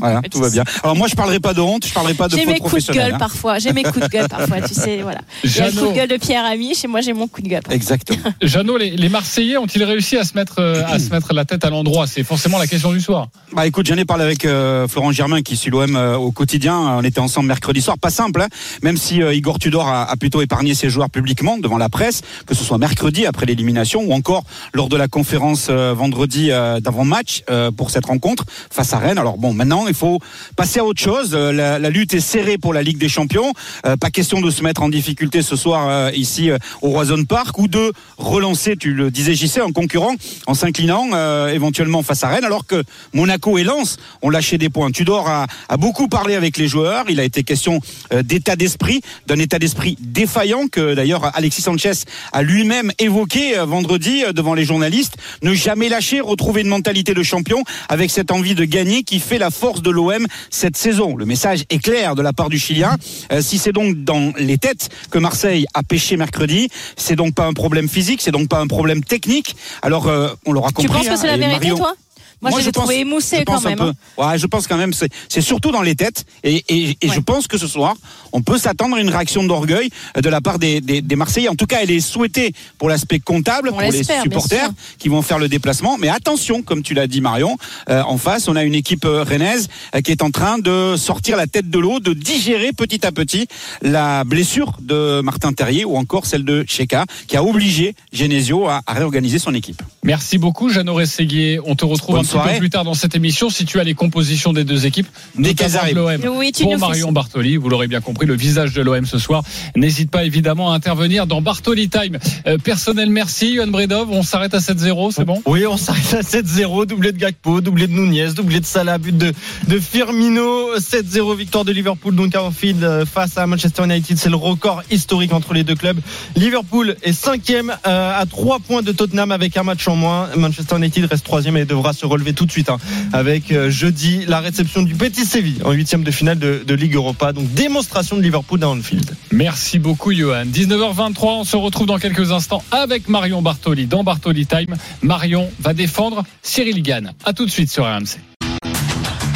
[0.00, 0.57] Voilà, tout va bien.
[0.82, 2.92] Alors moi, je parlerai pas de honte, je parlerai pas de J'ai mes coups de
[2.92, 3.18] gueule hein.
[3.18, 3.58] parfois.
[3.58, 5.20] J'ai mes coups de gueule parfois, tu sais, voilà.
[5.44, 7.42] Il y a le coup de gueule de Pierre Ami, chez moi j'ai mon coup
[7.42, 7.62] de gueule.
[7.70, 8.18] Exactement.
[8.42, 11.64] Jeannot, les, les, Marseillais ont-ils réussi à se mettre euh, à se mettre la tête
[11.64, 12.06] à l'endroit?
[12.06, 13.28] C'est forcément la question du soir.
[13.54, 16.78] Bah écoute, j'en ai parlé avec euh, Florent Germain qui suit l'OM euh, au quotidien.
[16.78, 18.48] On était ensemble mercredi soir, pas simple, hein
[18.82, 22.20] même si euh, Igor Tudor a, a, plutôt épargné ses joueurs publiquement devant la presse,
[22.46, 24.44] que ce soit mercredi après l'élimination ou encore
[24.74, 27.42] lors de la conférence vendredi d'avant match
[27.76, 29.18] pour cette rencontre face à Rennes.
[29.18, 30.20] Alors bon, maintenant il faut
[30.56, 31.34] passer à autre chose.
[31.34, 33.52] La, la, lutte est serrée pour la Ligue des Champions.
[33.82, 36.50] pas question de se mettre en difficulté ce soir ici
[36.82, 40.14] au Roison Park ou de relancer, tu le disais JC, un concurrent
[40.46, 42.82] en s'inclinant éventuellement face à Rennes, alors que
[43.12, 44.90] Monaco et Lens ont lâché des points.
[44.90, 47.06] Tudor a, a beaucoup parlé avec les joueurs.
[47.08, 47.80] Il a été question
[48.22, 51.92] d'état d'esprit, d'un état d'esprit défaillant que d'ailleurs Alexis Sanchez
[52.32, 55.16] a lui-même évoqué vendredi devant les journalistes.
[55.42, 59.38] Ne jamais lâcher, retrouver une mentalité de champion avec cette envie de gagner qui fait
[59.38, 61.16] la force de l'OM cette saison.
[61.16, 62.96] Le message est clair de la part du Chilien.
[63.32, 67.46] Euh, si c'est donc dans les têtes que Marseille a pêché mercredi, c'est donc pas
[67.46, 69.56] un problème physique, c'est donc pas un problème technique.
[69.82, 70.86] Alors euh, on l'aura compris.
[70.86, 71.94] Tu penses que c'est la vérité, toi?
[72.40, 73.80] Moi, Moi je l'ai trouvé émoussé quand même.
[73.80, 73.92] Hein.
[74.16, 76.24] Ouais, je pense quand même, c'est surtout dans les têtes.
[76.44, 77.14] Et, et, et ouais.
[77.14, 77.96] je pense que ce soir,
[78.32, 81.48] on peut s'attendre à une réaction d'orgueil de la part des, des, des, Marseillais.
[81.48, 85.22] En tout cas, elle est souhaitée pour l'aspect comptable, on pour les supporters qui vont
[85.22, 85.98] faire le déplacement.
[85.98, 87.56] Mais attention, comme tu l'as dit Marion,
[87.88, 91.36] euh, en face, on a une équipe rennaise euh, qui est en train de sortir
[91.36, 93.48] la tête de l'eau, de digérer petit à petit
[93.82, 98.82] la blessure de Martin Terrier ou encore celle de Cheka, qui a obligé Genesio à,
[98.86, 99.82] à réorganiser son équipe.
[100.04, 101.58] Merci beaucoup, Jeannot Rességuier.
[101.64, 103.84] On te retrouve Bonne un petit peu plus tard dans cette émission si tu as
[103.84, 106.36] les compositions des deux équipes, notamment de l'OM.
[106.36, 109.42] Oui, tu Pour Marion Bartoli, vous l'aurez bien compris, le visage de l'OM ce soir.
[109.76, 112.18] N'hésite pas évidemment à intervenir dans Bartoli Time.
[112.46, 113.52] Euh, personnel, merci.
[113.52, 115.42] Yohan Bredov, on s'arrête à 7-0, c'est bon?
[115.46, 116.86] Oui, on s'arrête à 7-0.
[116.86, 119.32] Doublé de Gakpo, doublé de Nunez, doublé de Salah, but de,
[119.68, 120.76] de Firmino.
[120.78, 124.18] 7-0, victoire de Liverpool, donc à Anfield face à Manchester United.
[124.18, 126.00] C'est le record historique entre les deux clubs.
[126.36, 130.28] Liverpool est cinquième euh, à 3 points de Tottenham avec un match en moins.
[130.36, 132.78] Manchester United reste troisième et devra se relever tout de suite hein,
[133.12, 136.94] avec euh, jeudi la réception du Petit Séville en huitième de finale de, de, Ligue
[136.94, 137.32] Europa.
[137.32, 139.10] Donc démonstration de Liverpool à Anfield.
[139.32, 140.44] Merci beaucoup Johan.
[140.44, 144.76] 19h23, on se retrouve dans quelques instants avec Marion Bartoli dans Bartoli Time.
[145.02, 147.12] Marion va défendre Cyril Gann.
[147.24, 148.18] À tout de suite sur RMC.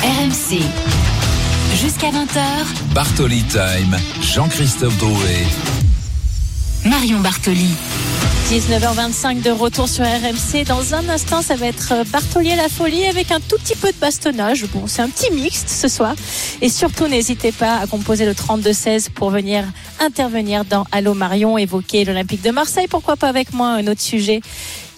[0.02, 0.60] RMC.
[1.80, 2.94] Jusqu'à 20h.
[2.94, 3.96] Bartoli Time.
[4.20, 5.46] Jean-Christophe Drouet.
[6.84, 7.70] Marion Bartoli.
[8.48, 10.64] 19h25 de retour sur RMC.
[10.66, 13.96] Dans un instant, ça va être Bartolier la folie avec un tout petit peu de
[13.96, 14.66] bastonnage.
[14.66, 16.14] Bon, c'est un petit mixte ce soir.
[16.60, 19.64] Et surtout, n'hésitez pas à composer le 32-16 pour venir
[20.00, 22.88] intervenir dans Allo Marion, évoquer l'Olympique de Marseille.
[22.88, 24.40] Pourquoi pas avec moi un autre sujet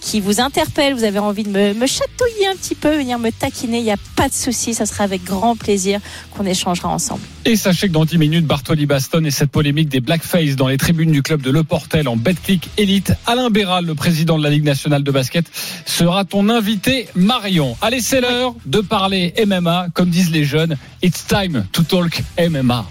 [0.04, 3.30] qui vous interpelle, vous avez envie de me, me chatouiller un petit peu, venir me
[3.30, 5.98] taquiner, il n'y a pas de souci, ça sera avec grand plaisir
[6.30, 7.22] qu'on échangera ensemble.
[7.46, 10.76] Et sachez que dans 10 minutes, Bartoli Baston et cette polémique des blackface dans les
[10.76, 14.50] tribunes du club de Le Portel en Betclic Elite, Alain Béral, le président de la
[14.50, 15.46] Ligue nationale de basket,
[15.86, 17.74] sera ton invité Marion.
[17.80, 22.84] Allez, c'est l'heure de parler MMA, comme disent les jeunes, it's time to talk MMA.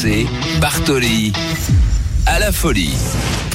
[0.00, 0.26] RMC,
[0.60, 1.32] Bartoli,
[2.24, 2.96] à la folie.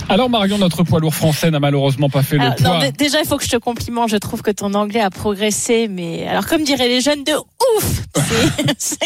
[0.09, 2.79] Alors Marion, notre poids lourd français n'a malheureusement pas fait alors, le poids.
[2.79, 4.09] Non, déjà, il faut que je te complimente.
[4.09, 7.33] Je trouve que ton anglais a progressé, mais alors comme diraient les jeunes, de
[7.77, 8.03] ouf.
[8.65, 8.97] Merci.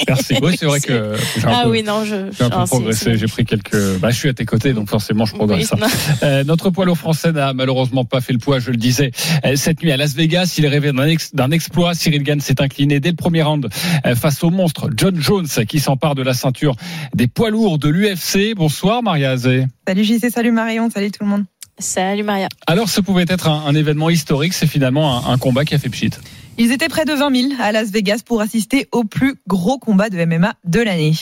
[0.42, 2.66] Oui, c'est vrai que j'ai un ah peu, oui, non, je, j'ai un peu ah,
[2.66, 3.18] progressé.
[3.18, 4.00] J'ai pris quelques.
[4.00, 5.72] Bah, je suis à tes côtés, donc forcément, je progresse.
[5.74, 5.82] Oui,
[6.24, 8.60] euh, notre poids lourd français n'a malheureusement pas fait le poids.
[8.60, 9.12] Je le disais
[9.46, 10.56] euh, cette nuit à Las Vegas.
[10.58, 11.94] Il est rêvé d'un, ex, d'un exploit.
[11.94, 13.70] Cyril Gann s'est incliné dès le premier round
[14.06, 16.76] euh, face au monstre John Jones, qui s'empare de la ceinture
[17.16, 18.54] des poids lourds de l'UFC.
[18.56, 19.66] Bonsoir, Maria Azé.
[19.90, 21.46] Salut JC, salut Marion, salut tout le monde.
[21.80, 22.48] Salut Maria.
[22.68, 24.54] Alors, ce pouvait être un, un événement historique.
[24.54, 26.12] C'est finalement un, un, combat qui a fait pchit.
[26.60, 30.12] Ils étaient près de 20 000 à Las Vegas pour assister au plus gros combat
[30.12, 31.14] de MMA de l'année.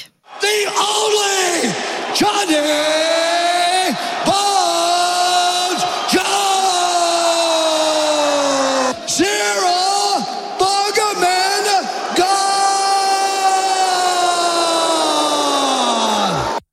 [0.41, 1.71] The only
[2.13, 3.26] Johnny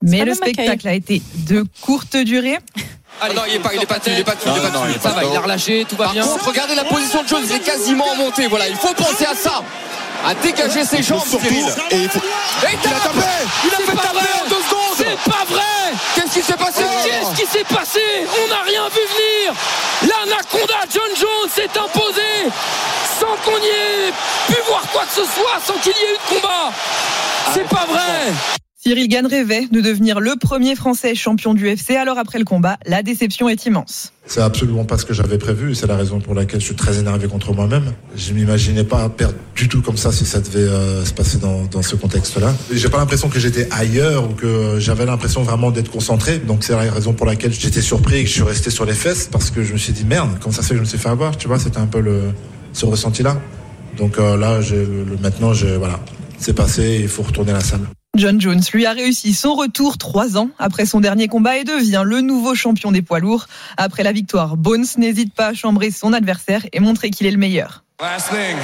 [0.04, 2.58] Mais le spectacle a été de courte durée.
[3.20, 5.00] Allez, non, il est pas, il est pas il est pas il est pas.
[5.00, 6.24] Ça va, il a relâché, tout va bien.
[6.24, 8.46] Contre, regardez la position de Jones, il est quasiment en montée.
[8.48, 9.62] Voilà, il faut penser à ça.
[10.26, 11.66] À dégager ses jambes, Cyril.
[11.90, 12.18] Et il, faut...
[12.18, 13.26] Et il, a tapé
[13.64, 17.42] Il a fait taper en deux secondes C'est pas vrai Qu'est-ce qui s'est passé Qu'est-ce
[17.42, 18.00] qui s'est passé
[18.42, 19.54] On n'a rien vu venir
[20.02, 22.50] L'anaconda John Jones s'est imposé
[23.20, 24.12] sans qu'on y ait
[24.48, 26.72] pu voir quoi que ce soit, sans qu'il y ait eu de combat.
[27.52, 28.32] C'est pas vrai
[28.86, 31.92] Cyril Gann rêvait de devenir le premier Français champion du UFC.
[31.92, 34.12] Alors après le combat, la déception est immense.
[34.26, 35.74] C'est absolument pas ce que j'avais prévu.
[35.74, 37.94] C'est la raison pour laquelle je suis très énervé contre moi-même.
[38.14, 41.80] Je m'imaginais pas perdre du tout comme ça si ça devait euh, se passer dans,
[41.80, 42.52] ce contexte-là.
[42.70, 46.36] J'ai pas l'impression que j'étais ailleurs ou que j'avais l'impression vraiment d'être concentré.
[46.36, 48.92] Donc c'est la raison pour laquelle j'étais surpris et que je suis resté sur les
[48.92, 50.88] fesses parce que je me suis dit merde, comment ça se fait que je me
[50.88, 51.38] suis fait avoir?
[51.38, 52.04] Tu vois, c'était un peu
[52.74, 53.40] ce ressenti-là.
[53.96, 54.60] Donc euh, là,
[55.22, 56.00] maintenant, voilà,
[56.36, 56.98] c'est passé.
[57.00, 57.80] Il faut retourner à la salle.
[58.14, 62.04] John Jones lui a réussi son retour trois ans après son dernier combat et devient
[62.04, 63.46] le nouveau champion des poids lourds.
[63.76, 67.38] Après la victoire, Bones n'hésite pas à chambrer son adversaire et montrer qu'il est le
[67.38, 67.82] meilleur.
[67.98, 68.56] Thing.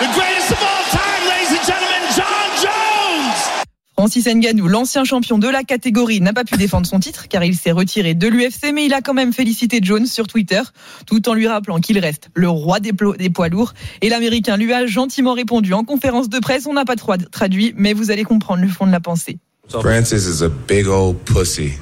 [0.00, 3.64] The greatest of all time, ladies and gentlemen, John Jones!
[4.00, 7.54] Francis Ngannou, l'ancien champion de la catégorie, n'a pas pu défendre son titre car il
[7.54, 10.62] s'est retiré de l'UFC, mais il a quand même félicité Jones sur Twitter,
[11.04, 13.74] tout en lui rappelant qu'il reste le roi des, des poids lourds.
[14.00, 16.64] Et l'Américain lui a gentiment répondu en conférence de presse.
[16.66, 19.36] On n'a pas traduit, mais vous allez comprendre le fond de la pensée.
[19.68, 21.72] Francis is a big old pussy.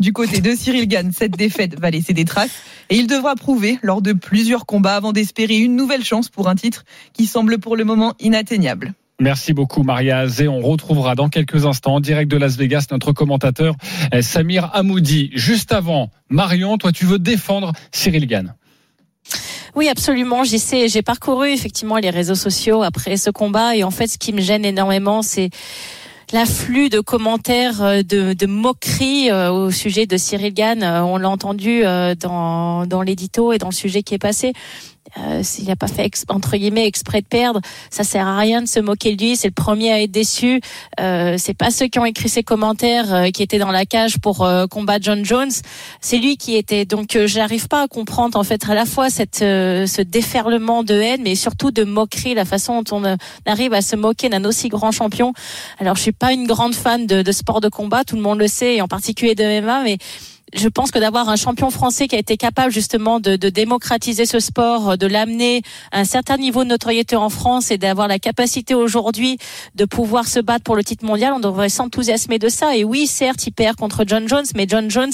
[0.00, 2.54] Du côté de Cyril Gann, cette défaite va laisser des traces
[2.88, 6.54] et il devra prouver lors de plusieurs combats avant d'espérer une nouvelle chance pour un
[6.54, 8.94] titre qui semble pour le moment inatteignable.
[9.20, 10.46] Merci beaucoup Maria Azé.
[10.46, 13.74] On retrouvera dans quelques instants en direct de Las Vegas notre commentateur
[14.12, 15.30] eh, Samir Hamoudi.
[15.34, 18.54] Juste avant, Marion, toi tu veux défendre Cyril Gann.
[19.74, 20.44] Oui, absolument.
[20.44, 24.32] J'ai j'ai parcouru effectivement les réseaux sociaux après ce combat et en fait, ce qui
[24.32, 25.50] me gêne énormément, c'est
[26.32, 30.82] l'afflux de commentaires, euh, de, moqueries euh, au sujet de Cyril Gann.
[30.82, 34.52] Euh, on l'a entendu dans l'édito et dans le sujet qui est passé.
[35.16, 38.68] Euh, s'il n'a pas fait entre guillemets exprès de perdre, ça sert à rien de
[38.68, 39.36] se moquer de lui.
[39.36, 40.60] C'est le premier à être déçu.
[41.00, 44.18] Euh, c'est pas ceux qui ont écrit ces commentaires euh, qui étaient dans la cage
[44.18, 45.50] pour euh, combattre John Jones.
[46.00, 46.84] C'est lui qui était.
[46.84, 51.22] Donc j'arrive pas à comprendre en fait à la fois cette ce déferlement de haine,
[51.22, 53.16] mais surtout de moquerie, la façon dont on
[53.46, 55.32] arrive à se moquer d'un aussi grand champion.
[55.78, 58.38] Alors je suis pas une grande fan de, de sport de combat, tout le monde
[58.38, 59.98] le sait, et en particulier de MMA, mais
[60.54, 64.26] je pense que d'avoir un champion français qui a été capable justement de, de démocratiser
[64.26, 68.18] ce sport, de l'amener à un certain niveau de notoriété en France et d'avoir la
[68.18, 69.38] capacité aujourd'hui
[69.74, 72.76] de pouvoir se battre pour le titre mondial, on devrait s'enthousiasmer de ça.
[72.76, 75.12] Et oui, certes, il perd contre John Jones, mais John Jones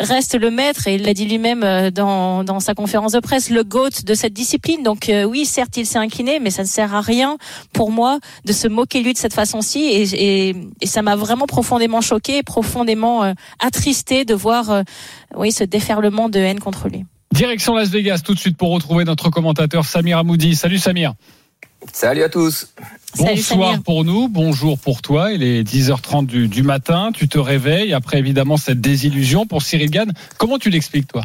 [0.00, 3.50] reste le maître et il l'a dit lui-même euh, dans, dans sa conférence de presse,
[3.50, 4.82] le GOAT de cette discipline.
[4.82, 7.36] Donc euh, oui, certes, il s'est incliné, mais ça ne sert à rien
[7.72, 9.80] pour moi de se moquer lui de cette façon-ci.
[9.80, 14.73] Et, et, et, ça m'a vraiment profondément choqué, profondément euh, attristé de voir
[15.36, 17.04] oui, ce déferlement de haine contre lui.
[17.32, 20.54] Direction Las Vegas tout de suite pour retrouver notre commentateur Samir Amoudi.
[20.54, 21.14] Salut Samir.
[21.92, 22.72] Salut à tous.
[23.18, 25.32] Bonsoir pour nous, bonjour pour toi.
[25.32, 29.90] Il est 10h30 du, du, matin, tu te réveilles après évidemment cette désillusion pour Cyril
[29.90, 30.12] Gann.
[30.38, 31.22] Comment tu l'expliques toi?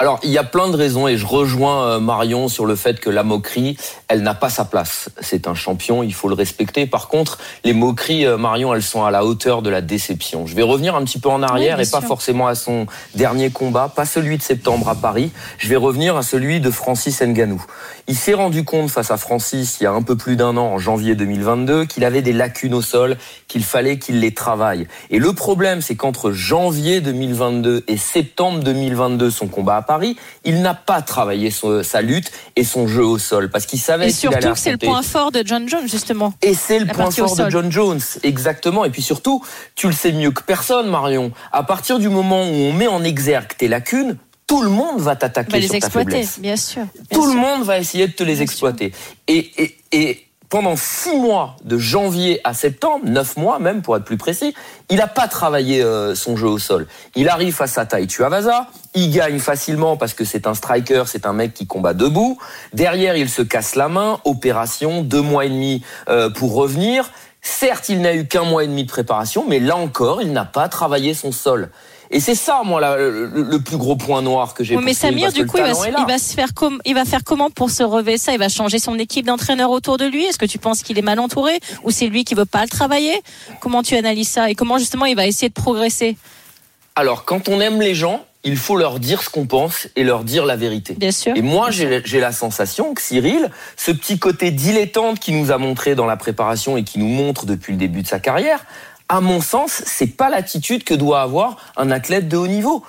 [0.00, 3.00] Alors, il y a plein de raisons et je rejoins euh, Marion sur le fait
[3.00, 5.08] que la moquerie, elle n'a pas sa place.
[5.20, 6.86] C'est un champion, il faut le respecter.
[6.86, 10.46] Par contre, les moqueries, euh, Marion, elles sont à la hauteur de la déception.
[10.46, 13.50] Je vais revenir un petit peu en arrière oui, et pas forcément à son dernier
[13.50, 15.32] combat, pas celui de septembre à Paris.
[15.58, 17.64] Je vais revenir à celui de Francis Ngannou.
[18.06, 20.74] Il s'est rendu compte face à Francis il y a un peu plus d'un an,
[20.74, 23.16] en janvier 2022, qu'il avait des lacunes au sol,
[23.48, 24.86] qu'il fallait qu'il les travaille.
[25.10, 30.74] Et le problème, c'est qu'entre janvier 2022 et septembre 2022, son combat Paris, il n'a
[30.74, 34.52] pas travaillé son- sa lutte et son jeu au sol parce qu'il savait Et surtout
[34.52, 36.34] que c'est le point fort de John Jones justement.
[36.42, 37.48] et c'est le point fort de.
[37.50, 38.84] John Jones, exactement.
[38.84, 39.42] Et puis surtout,
[39.74, 41.32] tu le sais mieux que personne, Marion.
[41.52, 45.16] À partir du moment où on met en exergue tes lacunes, tout le monde va
[45.16, 46.38] t'attaquer Va les sur ta exploiter, faiblesse.
[46.38, 46.82] bien sûr.
[46.82, 48.92] bien Tout le monde va essayer de te les exploiter.
[49.26, 54.04] Et, et, et pendant six mois, de janvier à septembre, neuf mois même pour être
[54.04, 54.54] plus précis,
[54.88, 56.86] il n'a pas travaillé euh, son jeu au sol.
[57.14, 61.26] Il arrive face à Tai Tuavasa, il gagne facilement parce que c'est un striker, c'est
[61.26, 62.38] un mec qui combat debout.
[62.72, 67.10] Derrière, il se casse la main, opération, deux mois et demi euh, pour revenir.
[67.42, 70.44] Certes, il n'a eu qu'un mois et demi de préparation, mais là encore, il n'a
[70.44, 71.70] pas travaillé son sol.
[72.10, 74.94] Et c'est ça, moi, la- le, le plus gros point noir que j'ai Oui, mais
[74.94, 75.98] Samir, du coup, il va, se- est là.
[76.00, 76.48] il va se faire
[76.86, 78.32] il va faire comment pour se relever ça?
[78.32, 80.24] Il va changer son équipe d'entraîneurs autour de lui?
[80.24, 81.60] Est-ce que tu penses qu'il est mal entouré?
[81.84, 83.20] Ou c'est lui qui veut pas le travailler?
[83.60, 84.50] Comment tu analyses ça?
[84.50, 86.16] Et comment justement il va essayer de progresser?
[86.96, 90.24] Alors, quand on aime les gens, il faut leur dire ce qu'on pense et leur
[90.24, 90.94] dire la vérité.
[90.94, 91.36] Bien sûr.
[91.36, 95.94] Et moi, j'ai la sensation que Cyril, ce petit côté dilettante qui nous a montré
[95.94, 98.64] dans la préparation et qui nous montre depuis le début de sa carrière,
[99.08, 102.84] à mon sens, c'est pas l'attitude que doit avoir un athlète de haut niveau.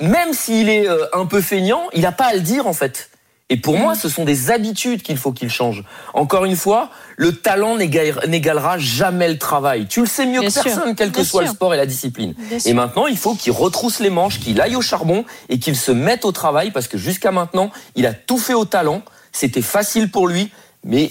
[0.00, 3.10] Même s'il est euh, un peu feignant, il n'a pas à le dire en fait.
[3.52, 5.82] Et pour moi, ce sont des habitudes qu'il faut qu'il change.
[6.14, 9.88] Encore une fois, le talent n'égalera jamais le travail.
[9.88, 12.34] Tu le sais mieux que personne, quel que soit le sport et la discipline.
[12.64, 15.90] et maintenant, il faut qu'il retrousse les manches, qu'il aille au charbon et qu'il se
[15.90, 19.02] mette au travail parce que jusqu'à maintenant, il a tout fait au talent.
[19.32, 20.52] C'était facile pour lui,
[20.84, 21.10] mais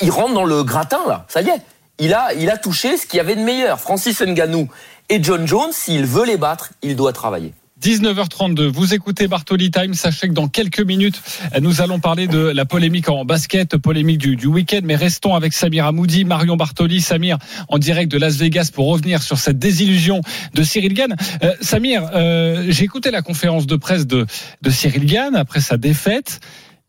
[0.00, 1.26] il rentre dans le gratin là.
[1.28, 1.60] Ça y est.
[1.98, 3.80] Il a, il a touché ce qu'il y avait de meilleur.
[3.80, 4.68] Francis Ngannou
[5.08, 7.52] et John Jones, s'il veut les battre, il doit travailler.
[7.82, 9.92] 19h32, vous écoutez Bartoli Time.
[9.92, 11.20] Sachez que dans quelques minutes,
[11.60, 14.80] nous allons parler de la polémique en basket, polémique du, du week-end.
[14.82, 17.36] Mais restons avec Samir Amoudi, Marion Bartoli, Samir
[17.68, 20.22] en direct de Las Vegas pour revenir sur cette désillusion
[20.54, 21.16] de Cyril Gann.
[21.42, 24.26] Euh, Samir, euh, j'ai écouté la conférence de presse de,
[24.62, 26.40] de Cyril Gann après sa défaite.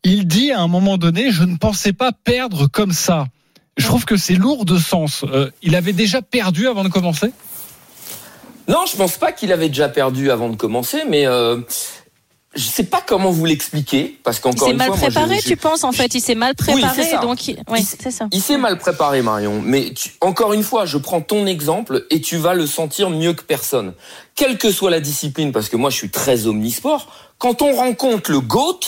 [0.04, 3.26] Il dit à un moment donné, je ne pensais pas perdre comme ça.
[3.78, 5.24] Je trouve que c'est lourd de sens.
[5.32, 7.30] Euh, il avait déjà perdu avant de commencer?
[8.66, 11.58] Non, je pense pas qu'il avait déjà perdu avant de commencer, mais euh,
[12.54, 15.56] je sais pas comment vous l'expliquer parce qu'encore une fois, il s'est mal préparé, tu
[15.56, 17.62] penses en fait, il s'est mal préparé, oui, donc il...
[17.70, 18.26] oui, c'est ça.
[18.32, 19.62] Il s'est mal préparé, Marion.
[19.64, 23.42] Mais encore une fois, je prends ton exemple et tu vas le sentir mieux que
[23.42, 23.94] personne,
[24.34, 27.10] quelle que soit la discipline, parce que moi je suis très omnisport.
[27.38, 28.80] Quand on rencontre le goat,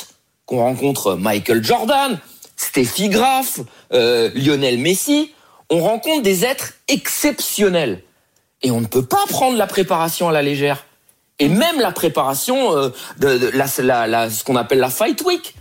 [0.47, 2.19] qu'on rencontre Michael Jordan,
[2.61, 3.61] Steffi Graf,
[3.95, 5.33] euh, Lionel Messi,
[5.71, 8.03] on rencontre des êtres exceptionnels.
[8.61, 10.85] Et on ne peut pas prendre la préparation à la légère.
[11.39, 15.55] Et même la préparation euh, de, ce qu'on appelle la fight week.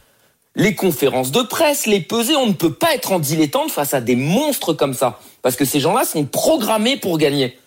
[0.55, 4.01] Les conférences de presse, les pesées, on ne peut pas être en dilettante face à
[4.01, 5.21] des monstres comme ça.
[5.41, 7.57] Parce que ces gens-là sont programmés pour gagner.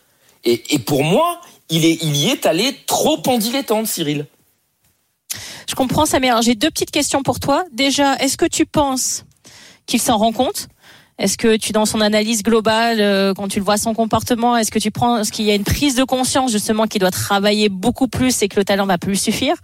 [0.44, 1.40] Et, pour moi,
[1.70, 4.26] il, il y est allé trop en dilettante, Cyril.
[5.68, 6.42] Je comprends, Samir.
[6.42, 7.64] J'ai deux petites questions pour toi.
[7.72, 9.24] Déjà, est-ce que tu penses
[9.86, 10.68] qu'il s'en rend compte
[11.18, 14.70] est-ce que tu, dans son analyse globale, euh, quand tu le vois son comportement, est-ce
[14.70, 17.68] que tu prends, est-ce qu'il y a une prise de conscience justement qu'il doit travailler
[17.68, 19.54] beaucoup plus et que le talent va plus suffire?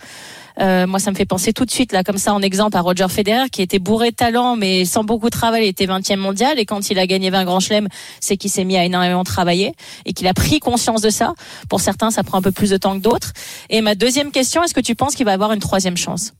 [0.61, 2.81] Euh, Moi, ça me fait penser tout de suite là, comme ça, en exemple, à
[2.81, 6.17] Roger Federer, qui était bourré de talent, mais sans beaucoup de travail, il était 20e
[6.17, 6.59] mondial.
[6.59, 7.89] Et quand il a gagné 20 grands chelems,
[8.21, 9.73] c'est qu'il s'est mis à énormément travailler
[10.05, 11.33] et qu'il a pris conscience de ça.
[11.69, 13.33] Pour certains, ça prend un peu plus de temps que d'autres.
[13.71, 16.33] Et ma deuxième question, est-ce que tu penses qu'il va avoir une troisième chance?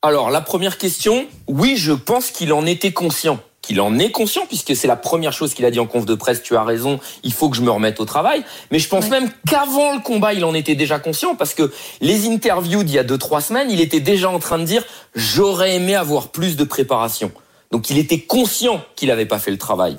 [0.00, 3.40] Alors, la première question, oui, je pense qu'il en était conscient.
[3.62, 6.14] Qu'il en est conscient, puisque c'est la première chose qu'il a dit en conf de
[6.14, 8.44] presse, tu as raison, il faut que je me remette au travail.
[8.70, 12.28] Mais je pense même qu'avant le combat, il en était déjà conscient, parce que les
[12.28, 14.84] interviews d'il y a deux, trois semaines, il était déjà en train de dire,
[15.16, 17.32] j'aurais aimé avoir plus de préparation.
[17.72, 19.98] Donc il était conscient qu'il n'avait pas fait le travail.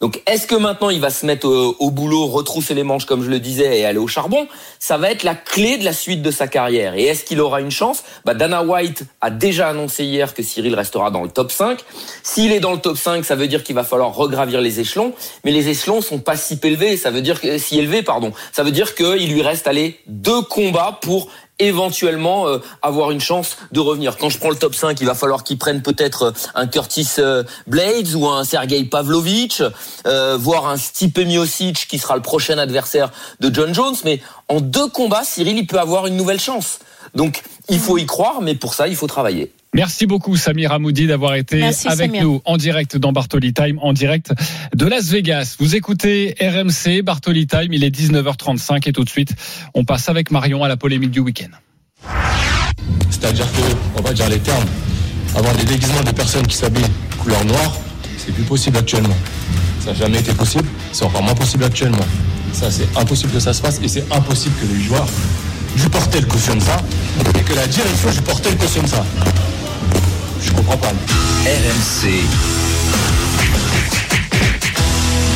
[0.00, 3.30] Donc est-ce que maintenant il va se mettre au, boulot, retrousser les manches comme je
[3.30, 4.46] le disais et aller au charbon?
[4.78, 6.94] Ça va être la clé de la suite de sa carrière.
[6.94, 8.04] Et est-ce qu'il aura une chance?
[8.24, 11.80] Bah, Dana White a déjà annoncé hier que Cyril restera dans le top 5.
[12.22, 15.12] S'il est dans le top 5, ça veut dire qu'il va falloir regravir les échelons.
[15.44, 16.96] Mais les échelons sont pas si élevés.
[16.96, 18.32] Ça veut dire que si élevés, pardon.
[18.52, 23.56] Ça veut dire qu'il lui reste aller deux combats pour éventuellement euh, avoir une chance
[23.72, 24.16] de revenir.
[24.16, 27.08] Quand je prends le top 5, il va falloir qu'il prenne peut-être euh, un Curtis
[27.18, 29.62] euh, Blades ou un Sergei Pavlovich,
[30.36, 33.96] voire un Stipe Miocic qui sera le prochain adversaire de John Jones.
[34.04, 36.78] Mais en deux combats, Cyril, il peut avoir une nouvelle chance.
[37.14, 39.52] Donc, il faut y croire, mais pour ça, il faut travailler.
[39.74, 44.32] Merci beaucoup Samir Amoudi d'avoir été avec nous en direct dans Bartoli Time, en direct
[44.74, 45.56] de Las Vegas.
[45.58, 49.34] Vous écoutez RMC Bartoli Time, il est 19h35 et tout de suite
[49.74, 51.50] on passe avec Marion à la polémique du week-end.
[53.10, 54.64] C'est-à-dire que, on va dire les termes,
[55.36, 56.84] avoir des déguisements de personnes qui s'habillent
[57.18, 57.76] couleur noire,
[58.16, 59.16] c'est plus possible actuellement.
[59.80, 62.06] Ça n'a jamais été possible, c'est encore moins possible actuellement.
[62.52, 65.08] Ça c'est impossible que ça se passe et c'est impossible que les joueurs
[65.76, 66.78] du portel cautionnent ça
[67.38, 69.04] et que la direction du portel cautionne ça.
[70.42, 70.92] Je comprends pas.
[71.44, 72.24] RMC.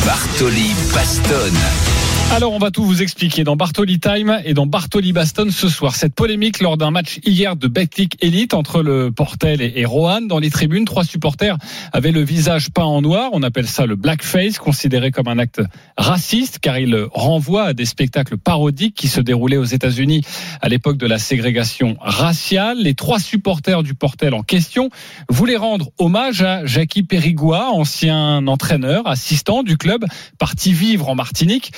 [0.04, 1.91] Bartoli Baston.
[2.34, 5.94] Alors on va tout vous expliquer dans Bartoli Time et dans Bartoli Baston ce soir.
[5.94, 10.38] Cette polémique lors d'un match hier de Betclic Elite entre le Portel et Rohan dans
[10.38, 10.86] les tribunes.
[10.86, 11.58] Trois supporters
[11.92, 13.28] avaient le visage peint en noir.
[13.34, 15.60] On appelle ça le blackface, considéré comme un acte
[15.98, 20.22] raciste car il renvoie à des spectacles parodiques qui se déroulaient aux États-Unis
[20.62, 22.78] à l'époque de la ségrégation raciale.
[22.78, 24.88] Les trois supporters du Portel en question
[25.28, 30.06] voulaient rendre hommage à Jackie Périgua, ancien entraîneur, assistant du club,
[30.38, 31.72] parti vivre en Martinique.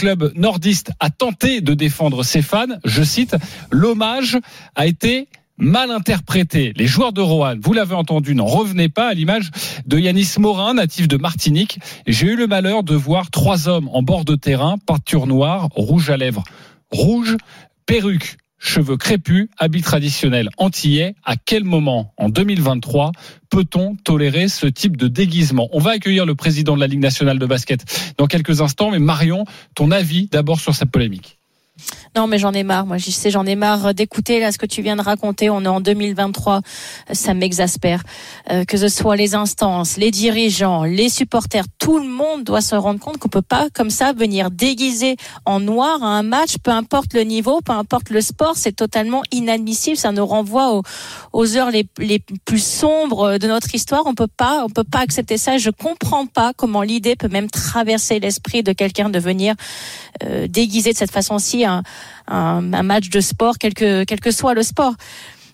[0.00, 2.78] Club nordiste a tenté de défendre ses fans.
[2.86, 3.36] Je cite,
[3.70, 4.38] l'hommage
[4.74, 5.28] a été
[5.58, 6.72] mal interprété.
[6.74, 9.50] Les joueurs de Roanne, vous l'avez entendu, n'en revenaient pas à l'image
[9.84, 11.80] de Yanis Morin, natif de Martinique.
[12.06, 16.08] J'ai eu le malheur de voir trois hommes en bord de terrain, peinture noire, rouge
[16.08, 16.44] à lèvres
[16.90, 17.36] rouge,
[17.86, 21.16] perruque, cheveux crépus, habit traditionnel antillais.
[21.24, 23.10] À quel moment, en 2023,
[23.50, 25.68] peut-on tolérer ce type de déguisement?
[25.72, 29.00] On va accueillir le président de la Ligue nationale de basket dans quelques instants, mais
[29.00, 29.44] Marion,
[29.74, 31.39] ton avis d'abord sur cette polémique.
[32.16, 32.86] Non, mais j'en ai marre.
[32.86, 35.50] Moi, je sais, j'en ai marre d'écouter là ce que tu viens de raconter.
[35.50, 36.60] On est en 2023,
[37.12, 38.02] ça m'exaspère.
[38.50, 42.74] Euh, que ce soit les instances, les dirigeants, les supporters, tout le monde doit se
[42.74, 46.70] rendre compte qu'on peut pas comme ça venir déguiser en noir à un match, peu
[46.70, 48.54] importe le niveau, peu importe le sport.
[48.56, 49.96] C'est totalement inadmissible.
[49.96, 50.82] Ça nous renvoie
[51.32, 54.02] aux, heures les, les, plus sombres de notre histoire.
[54.06, 55.58] On peut pas, on peut pas accepter ça.
[55.58, 59.54] Je comprends pas comment l'idée peut même traverser l'esprit de quelqu'un de venir
[60.24, 61.64] euh, déguiser de cette façon-ci
[62.28, 64.94] un, match de sport, quel que, soit le sport.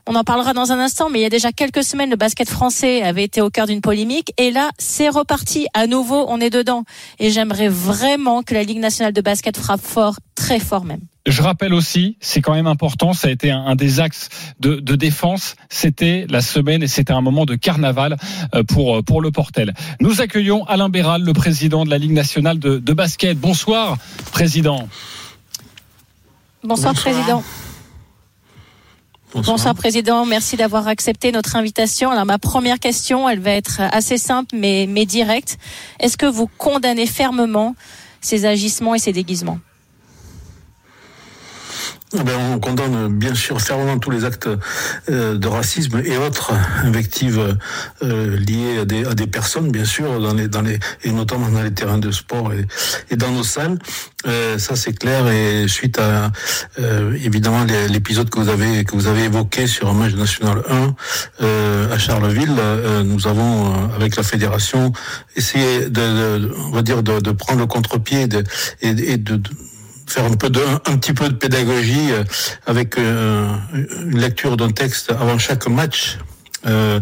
[0.09, 2.49] On en parlera dans un instant, mais il y a déjà quelques semaines, le basket
[2.49, 4.33] français avait été au cœur d'une polémique.
[4.39, 5.67] Et là, c'est reparti.
[5.75, 6.85] À nouveau, on est dedans.
[7.19, 11.01] Et j'aimerais vraiment que la Ligue nationale de basket frappe fort, très fort même.
[11.27, 14.29] Je rappelle aussi, c'est quand même important, ça a été un, des axes
[14.61, 15.57] de, défense.
[15.69, 18.17] C'était la semaine et c'était un moment de carnaval
[18.55, 19.75] euh, pour, pour le Portel.
[19.99, 23.37] Nous accueillons Alain Béral, le président de la Ligue nationale de basket.
[23.41, 23.99] Bonsoir,
[24.31, 24.89] président.
[26.67, 27.45] Bonsoir, Président.
[29.33, 29.75] Bonsoir.
[29.75, 30.27] Président.
[30.27, 32.11] Merci d'avoir accepté notre invitation.
[32.11, 35.59] Alors, ma première question, elle va être assez simple, mais, mais directe.
[36.01, 37.77] Est-ce que vous condamnez fermement
[38.21, 39.61] ces agissements et ces déguisements?
[42.13, 44.49] Ben, on condamne bien sûr fermement tous les actes
[45.11, 46.53] euh, de racisme et autres
[46.85, 47.57] invectives
[48.03, 51.49] euh, liées à des, à des, personnes, bien sûr, dans les, dans les, et notamment
[51.49, 52.65] dans les terrains de sport et,
[53.11, 53.79] et dans nos salles.
[54.27, 56.33] Euh, ça c'est clair et suite à
[57.23, 60.63] évidemment l'épisode que vous avez que vous avez évoqué sur un match national
[61.41, 62.55] 1 à Charleville,
[63.05, 64.93] nous avons avec la fédération
[65.37, 68.27] essayé de, on va dire de, de prendre le contre-pied
[68.83, 69.41] et, et de
[70.07, 72.25] faire un peu de, un petit peu de pédagogie euh,
[72.67, 76.19] avec euh, une lecture d'un texte avant chaque match
[76.67, 77.01] euh,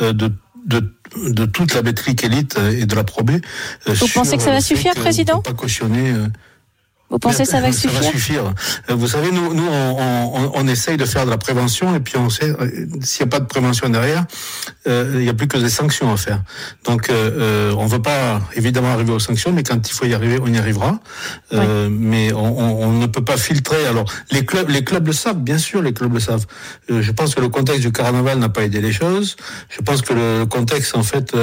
[0.00, 0.32] de,
[0.66, 0.92] de
[1.28, 3.40] de toute la métrique élite et de la probée.
[3.86, 6.12] Vous pensez que ça va suffire, président Pas cautionner
[7.10, 8.54] vous pensez que ça va suffire Ça va suffire.
[8.90, 12.00] Euh, vous savez, nous, nous on, on, on, essaye de faire de la prévention et
[12.00, 14.24] puis on sait, euh, s'il n'y a pas de prévention derrière,
[14.86, 16.42] euh, il n'y a plus que des sanctions à faire.
[16.84, 20.14] Donc, euh, on ne veut pas évidemment arriver aux sanctions, mais quand il faut y
[20.14, 20.98] arriver, on y arrivera.
[21.52, 23.86] Euh, Mais on, on, ne peut pas filtrer.
[23.86, 26.46] Alors, les clubs, les clubs le savent, bien sûr, les clubs le savent.
[26.88, 29.36] je pense que le contexte du carnaval n'a pas aidé les choses.
[29.68, 31.36] Je pense que le contexte, en fait,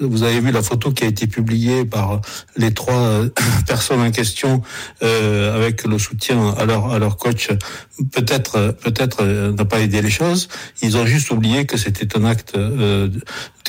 [0.00, 2.20] vous avez vu la photo qui a été publiée par
[2.56, 3.24] les trois
[3.66, 4.62] personnes en question.
[5.06, 7.48] Euh, avec le soutien à leur à leur coach,
[8.12, 10.48] peut-être peut-être euh, n'a pas aidé les choses.
[10.82, 13.08] Ils ont juste oublié que c'était un acte euh,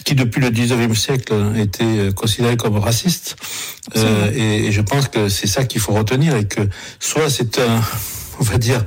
[0.04, 3.36] qui depuis le 19e siècle était considéré comme raciste.
[3.96, 6.62] Et, et, je pense que c'est ça qu'il faut retenir et que
[7.00, 7.82] soit c'est un
[8.40, 8.84] on va dire,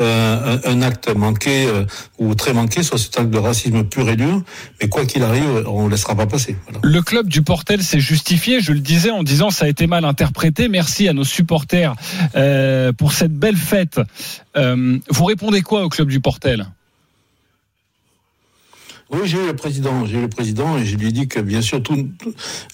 [0.00, 1.84] euh, un, acte manqué euh,
[2.18, 4.42] ou très manqué, soit c'est un acte de racisme pur et dur,
[4.80, 6.56] mais quoi qu'il arrive, on ne laissera pas passer.
[6.82, 10.04] Le club du Portel s'est justifié, je le disais, en disant ça a été mal
[10.04, 10.68] interprété.
[10.68, 11.94] Merci à nos supporters
[12.34, 14.00] euh, pour cette belle fête.
[14.54, 16.66] vous répondez quoi au club du Portel?
[19.12, 21.40] Oui, j'ai eu le président, j'ai eu le président et je lui ai dit que
[21.40, 22.08] bien sûr tout,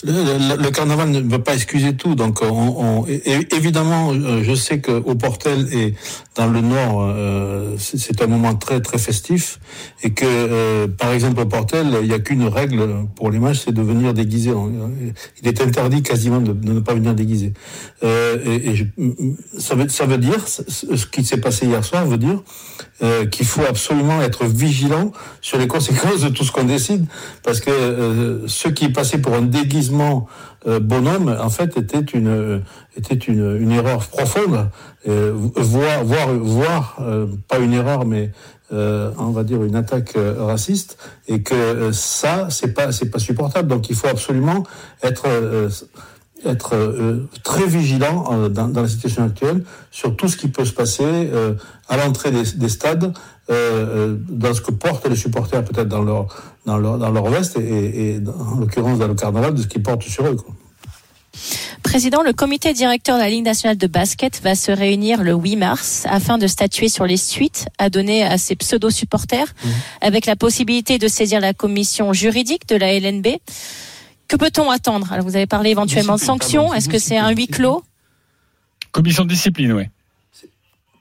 [0.05, 2.15] le, carnaval ne veut pas excuser tout.
[2.15, 5.95] Donc, on, évidemment, euh, je sais que au Portel et
[6.35, 9.59] dans le Nord, euh, c'est un moment très très festif
[10.03, 13.63] et que, euh, par exemple, au Portel, il n'y a qu'une règle pour les matchs,
[13.65, 14.53] c'est de venir déguisé.
[15.43, 17.55] Il est interdit quasiment de, ne pas venir déguisé.
[18.03, 18.87] et, et
[19.59, 22.43] ça veut ça veut dire ce qui s'est passé hier soir veut dire
[23.31, 27.07] qu'il faut absolument être vigilant sur les conséquences tout ce qu'on décide,
[27.43, 30.27] parce que euh, ce qui passait pour un déguisement
[30.67, 32.63] euh, bonhomme, en fait, était une
[32.97, 34.71] était une, une erreur profonde,
[35.09, 36.99] euh, voire voire voire
[37.49, 38.33] pas une erreur, mais
[38.71, 40.99] on va dire une attaque raciste,
[41.29, 43.69] et que ça, c'est pas c'est pas supportable.
[43.69, 44.65] Donc, il faut absolument
[45.03, 45.27] être
[46.45, 50.65] être euh, très vigilant euh, dans, dans, la situation actuelle sur tout ce qui peut
[50.65, 51.55] se passer euh,
[51.89, 53.13] à l'entrée des, des, stades,
[53.49, 56.27] dans ce que portent les supporters peut-être dans leur,
[56.67, 59.85] dans leur, dans leur veste et, et en l'occurrence dans le carnaval, de ce qu'ils
[59.85, 60.35] portent sur eux.
[60.35, 60.53] Quoi.
[61.83, 65.57] Président, le comité directeur de la Ligue nationale de basket va se réunir le 8
[65.57, 69.69] mars afin de statuer sur les suites à donner à ces pseudo-supporters, mmh.
[70.01, 73.29] avec la possibilité de saisir la commission juridique de la LNB.
[74.29, 75.13] Que peut-on attendre?
[75.13, 76.75] Alors, vous avez parlé éventuellement de sanctions.
[76.75, 77.85] Est-ce que c'est un huis clos?
[78.93, 79.85] Commission de discipline, oui.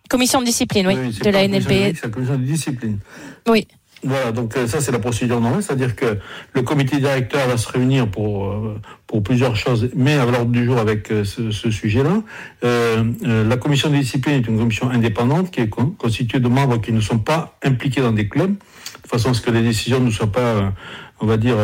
[0.10, 2.00] Commission de discipline, oui, de la NLP.
[2.12, 3.00] commission de discipline.
[3.48, 3.68] Oui.
[4.04, 6.18] Voilà, donc euh, ça c'est la procédure normale, c'est-à-dire que
[6.54, 10.66] le comité directeur va se réunir pour euh, pour plusieurs choses, mais à l'ordre du
[10.66, 12.22] jour avec euh, ce, sujet-là.
[12.62, 17.00] la commission de discipline est une commission indépendante qui est constituée de membres qui ne
[17.00, 20.32] sont pas impliqués dans des clubs, de façon à ce que les décisions ne soient
[20.32, 20.74] pas,
[21.20, 21.58] on va dire,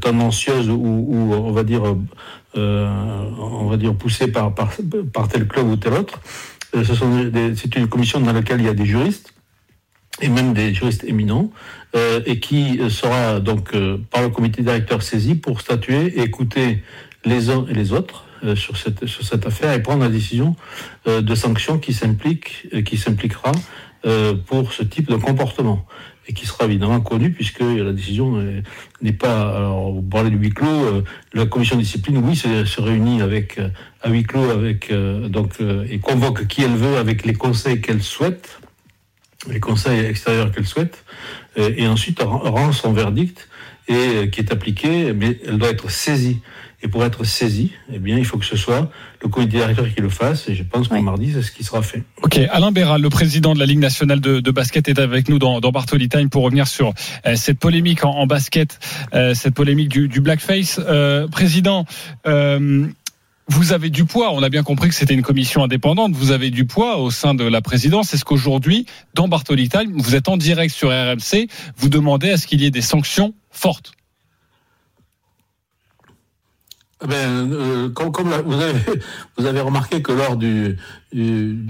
[0.00, 1.82] tendancieuses ou, on va dire,
[2.54, 4.70] on va dire poussées par, par,
[5.12, 6.20] par tel club ou tel autre.
[6.74, 9.32] C'est une commission dans laquelle il y a des juristes
[10.20, 11.50] et même des juristes éminents,
[11.96, 16.82] euh, et qui sera donc euh, par le comité directeur saisi pour statuer et écouter
[17.24, 20.54] les uns et les autres euh, sur, cette, sur cette affaire et prendre la décision
[21.08, 23.52] euh, de sanction qui s'implique, euh, qui s'impliquera
[24.46, 25.84] pour ce type de comportement
[26.28, 28.40] et qui sera évidemment connu puisque la décision
[29.02, 29.56] n'est pas.
[29.56, 31.02] Alors, vous parlez de huis clos,
[31.34, 33.58] la commission de discipline, oui, se, se réunit avec
[34.00, 34.92] à huis clos avec
[35.28, 35.56] donc
[35.90, 38.57] et convoque qui elle veut avec les conseils qu'elle souhaite
[39.50, 41.04] les conseils extérieurs qu'elle souhaite,
[41.58, 43.48] euh, et ensuite rend son verdict
[43.88, 46.38] et euh, qui est appliqué, mais elle doit être saisie.
[46.80, 48.88] Et pour être saisie, eh bien, il faut que ce soit
[49.20, 50.48] le comité directeur qui le fasse.
[50.48, 52.04] Et je pense que mardi, c'est ce qui sera fait.
[52.22, 55.40] Ok, Alain Béral, le président de la Ligue nationale de, de basket, est avec nous
[55.40, 56.94] dans, dans Bartoli Time pour revenir sur
[57.26, 58.78] euh, cette polémique en, en basket,
[59.12, 60.80] euh, cette polémique du, du blackface.
[60.86, 61.84] Euh, président,
[63.48, 64.32] vous avez du poids.
[64.32, 66.12] On a bien compris que c'était une commission indépendante.
[66.12, 68.14] Vous avez du poids au sein de la présidence.
[68.14, 72.60] Est-ce qu'aujourd'hui, dans Bartoli vous êtes en direct sur RMC, vous demandez à ce qu'il
[72.60, 73.92] y ait des sanctions fortes?
[77.02, 78.28] Eh ben, euh, comme,
[79.36, 80.76] vous, avez, remarqué que lors du,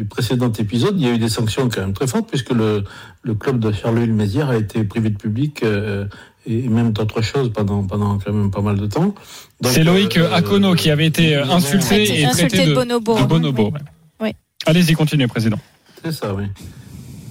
[0.09, 2.85] précédent épisode, il y a eu des sanctions quand même très fortes, puisque le,
[3.23, 6.07] le club de Charleville-Mézières a été privé de public euh,
[6.49, 9.15] et même d'autres choses pendant, pendant quand même pas mal de temps.
[9.63, 13.19] C'est Loïc euh, Akono qui avait été euh, insulté et traité de, bonobo.
[13.19, 13.81] De bonobo oui.
[14.21, 14.31] Oui.
[14.65, 15.59] Allez-y, continuez, Président.
[16.03, 16.45] C'est ça, oui.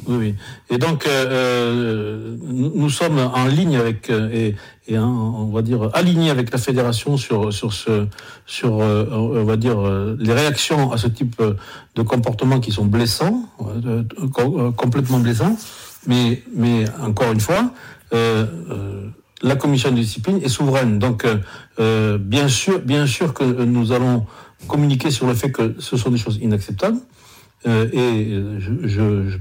[0.07, 0.35] Oui, oui.
[0.69, 4.55] Et donc, euh, euh nous sommes en ligne avec et,
[4.87, 8.07] et on va dire alignés avec la fédération sur sur ce
[8.45, 9.77] sur on va dire
[10.17, 11.41] les réactions à ce type
[11.95, 13.49] de comportement qui sont blessants,
[14.77, 15.57] complètement blessants.
[16.05, 17.73] Mais mais encore une fois,
[18.11, 20.99] la commission de discipline est souveraine.
[20.99, 21.25] Donc,
[21.79, 22.83] euh, bien sûr,
[23.33, 24.25] que nous allons
[24.67, 26.99] communiquer sur le fait que ce sont des choses inacceptables.
[27.65, 29.37] et je,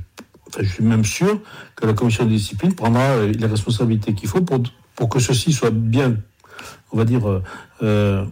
[0.62, 1.40] suis même sûr
[1.74, 4.62] que la commission de discipline prendra les responsabilités qu'il faut pour,
[4.94, 6.16] pour que ceci soit bien,
[6.92, 7.42] on va dire,
[7.82, 8.24] euh,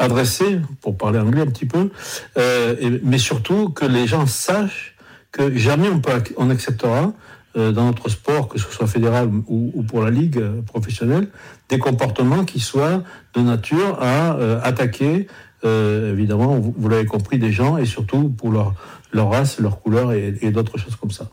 [0.00, 1.90] adressé, pour parler anglais un petit peu,
[2.38, 4.96] euh, mais surtout que les gens sachent
[5.30, 7.12] que jamais on, peut, on acceptera euh,
[7.54, 11.28] dans notre sport, que ce soit fédéral ou, ou pour la ligue euh, professionnelle,
[11.68, 13.02] des comportements qui soient
[13.34, 15.26] de nature à euh, attaquer,
[15.64, 18.74] évidemment, vous, l'avez compris, des gens et surtout pour leur,
[19.12, 21.28] leur race, leur couleur et, et d'autres choses comme ça.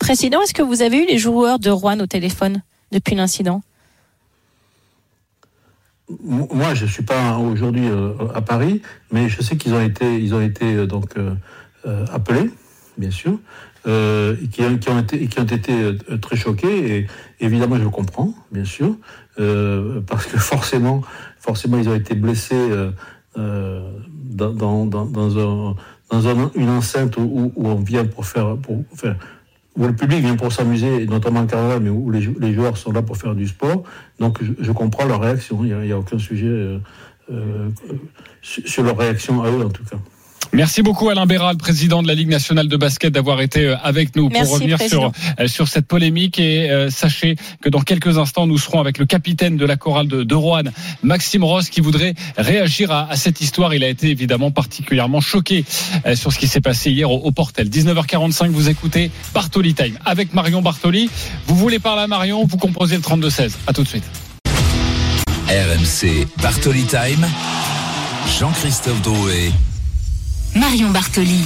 [0.00, 3.62] Président, est-ce que vous avez eu les joueurs de Rouen au téléphone depuis l'incident?
[6.24, 7.86] Moi, je suis pas aujourd'hui
[8.34, 8.82] à Paris,
[9.12, 11.14] mais je sais qu'ils ont été, ils ont été donc
[11.84, 12.50] appelés,
[12.98, 13.38] bien sûr
[13.86, 16.96] euh, qui, ont été, qui ont été euh, très choqués.
[16.96, 17.06] Et
[17.38, 18.96] évidemment, je le comprends, bien sûr,
[19.38, 21.02] euh, parce que forcément,
[21.38, 22.68] forcément, ils ont été blessés
[23.36, 25.76] dans, dans, dans, dans, un,
[26.10, 28.82] dans un, une enceinte où, on vient pour faire, pour
[29.76, 33.02] où le public vient pour s'amuser, notamment en carnaval, mais où les, joueurs sont là
[33.02, 33.84] pour faire du sport.
[34.18, 35.64] Donc, je, comprends leur réaction.
[35.64, 36.80] Il n'y a, aucun sujet
[38.42, 39.98] sur leur réaction à eux, en tout cas.
[40.56, 44.16] Merci beaucoup Alain Béral, président de la Ligue nationale de basket, d'avoir été euh, avec
[44.16, 46.38] nous Merci, pour revenir sur, euh, sur cette polémique.
[46.38, 50.08] Et euh, sachez que dans quelques instants, nous serons avec le capitaine de la chorale
[50.08, 53.74] de, de Roanne, Maxime Ross, qui voudrait réagir à, à, cette histoire.
[53.74, 55.66] Il a été évidemment particulièrement choqué
[56.06, 57.68] euh, sur ce qui s'est passé hier au, au, Portel.
[57.68, 61.10] 19h45, vous écoutez Bartoli Time avec Marion Bartoli.
[61.48, 63.50] Vous voulez parler à Marion, vous composez le 32-16.
[63.66, 64.04] À tout de suite.
[65.48, 67.26] RMC Bartoli Time.
[68.38, 69.52] Jean-Christophe Drouet.
[70.56, 71.42] Marion Bartoli.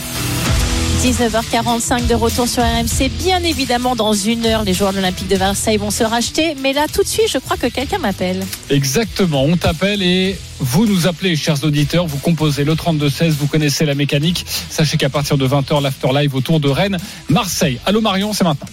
[1.02, 3.10] 19h45 de retour sur RMC.
[3.18, 6.54] Bien évidemment, dans une heure, les joueurs de l'Olympique de Marseille vont se racheter.
[6.62, 8.46] Mais là, tout de suite, je crois que quelqu'un m'appelle.
[8.68, 12.06] Exactement, on t'appelle et vous nous appelez, chers auditeurs.
[12.06, 14.46] Vous composez le 32-16, vous connaissez la mécanique.
[14.68, 16.98] Sachez qu'à partir de 20h, l'after live autour de Rennes,
[17.28, 17.80] Marseille.
[17.86, 18.68] Allô Marion, c'est maintenant.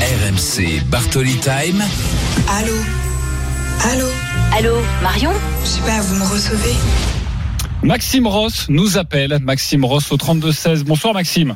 [0.00, 1.84] RMC Bartoli Time.
[2.48, 2.74] Allô?
[3.92, 4.06] Allô?
[4.56, 5.32] Allô, Marion?
[5.64, 6.76] Je sais pas, vous me recevez?
[7.84, 9.38] Maxime Ross nous appelle.
[9.42, 10.84] Maxime Ross au 32-16.
[10.84, 11.54] Bonsoir Maxime.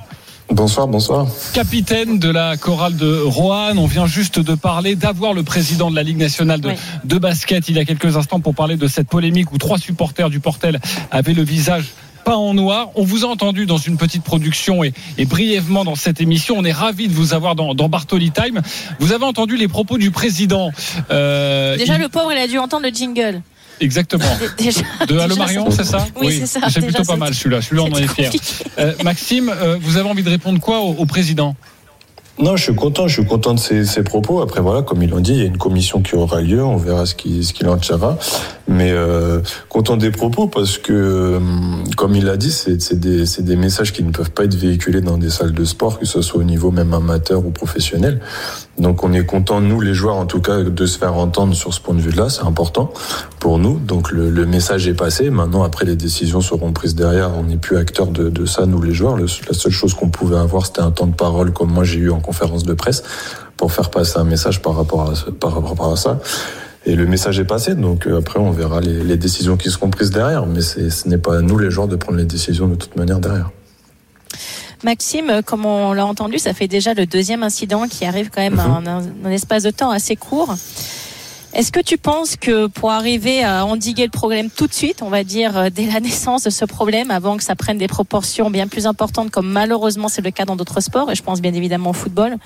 [0.50, 1.26] Bonsoir, bonsoir.
[1.54, 5.96] Capitaine de la chorale de Roanne, on vient juste de parler, d'avoir le président de
[5.96, 6.74] la Ligue nationale de, oui.
[7.04, 10.28] de basket il y a quelques instants pour parler de cette polémique où trois supporters
[10.28, 11.86] du Portel avaient le visage
[12.24, 12.90] peint en noir.
[12.94, 14.92] On vous a entendu dans une petite production et,
[15.24, 16.56] brièvement dans cette émission.
[16.58, 18.60] On est ravi de vous avoir dans, dans Bartoli Time.
[19.00, 20.72] Vous avez entendu les propos du président.
[21.10, 23.40] Euh, Déjà, le pauvre, il a dû entendre le jingle.
[23.80, 24.24] Exactement.
[25.08, 26.60] de Allo Marion, c'est ça Oui, c'est ça.
[26.70, 27.62] C'est plutôt pas mal celui-là.
[27.62, 28.30] Celui-là, on en est fier.
[28.78, 31.54] Euh, Maxime, euh, vous avez envie de répondre quoi au président?
[32.40, 34.40] Non, je suis content, je suis content de ces, propos.
[34.40, 36.76] Après, voilà, comme ils l'ont dit, il y a une commission qui aura lieu, on
[36.76, 38.16] verra ce qu'il ce en tirera.
[38.68, 43.56] Mais euh, content des propos parce que, hum, comme il l'a dit, c'est des, des
[43.56, 46.40] messages qui ne peuvent pas être véhiculés dans des salles de sport, que ce soit
[46.40, 48.20] au niveau même amateur ou professionnel.
[48.78, 51.74] Donc on est content, nous les joueurs en tout cas, de se faire entendre sur
[51.74, 52.92] ce point de vue-là, c'est important
[53.40, 53.78] pour nous.
[53.78, 55.30] Donc le, le, message est passé.
[55.30, 57.32] Maintenant, après les décisions seront prises derrière.
[57.36, 59.16] On n'est plus acteurs de, de, ça, nous les joueurs.
[59.16, 62.10] la seule chose qu'on pouvait avoir, c'était un temps de parole comme moi j'ai eu
[62.10, 63.02] en conférence de presse
[63.56, 66.20] pour faire passer un message par rapport à, par rapport à ça.
[66.86, 69.90] Et le message est passé, donc euh, après on verra les, les décisions qui seront
[69.90, 70.46] prises derrière.
[70.46, 73.18] Mais ce n'est pas à nous les joueurs de prendre les décisions de toute manière
[73.18, 73.50] derrière.
[74.84, 78.54] Maxime, comme on l'a entendu, ça fait déjà le deuxième incident qui arrive quand même
[78.54, 78.86] mhm.
[78.86, 80.54] en un, espace de temps assez court.
[81.54, 85.08] Est-ce que tu penses que pour arriver à endiguer le problème tout de suite, on
[85.08, 88.50] va dire euh, dès la naissance de ce problème, avant que ça prenne des proportions
[88.50, 91.54] bien plus importantes, comme malheureusement c'est le cas dans d'autres sports, et je pense bien
[91.54, 92.36] évidemment au football,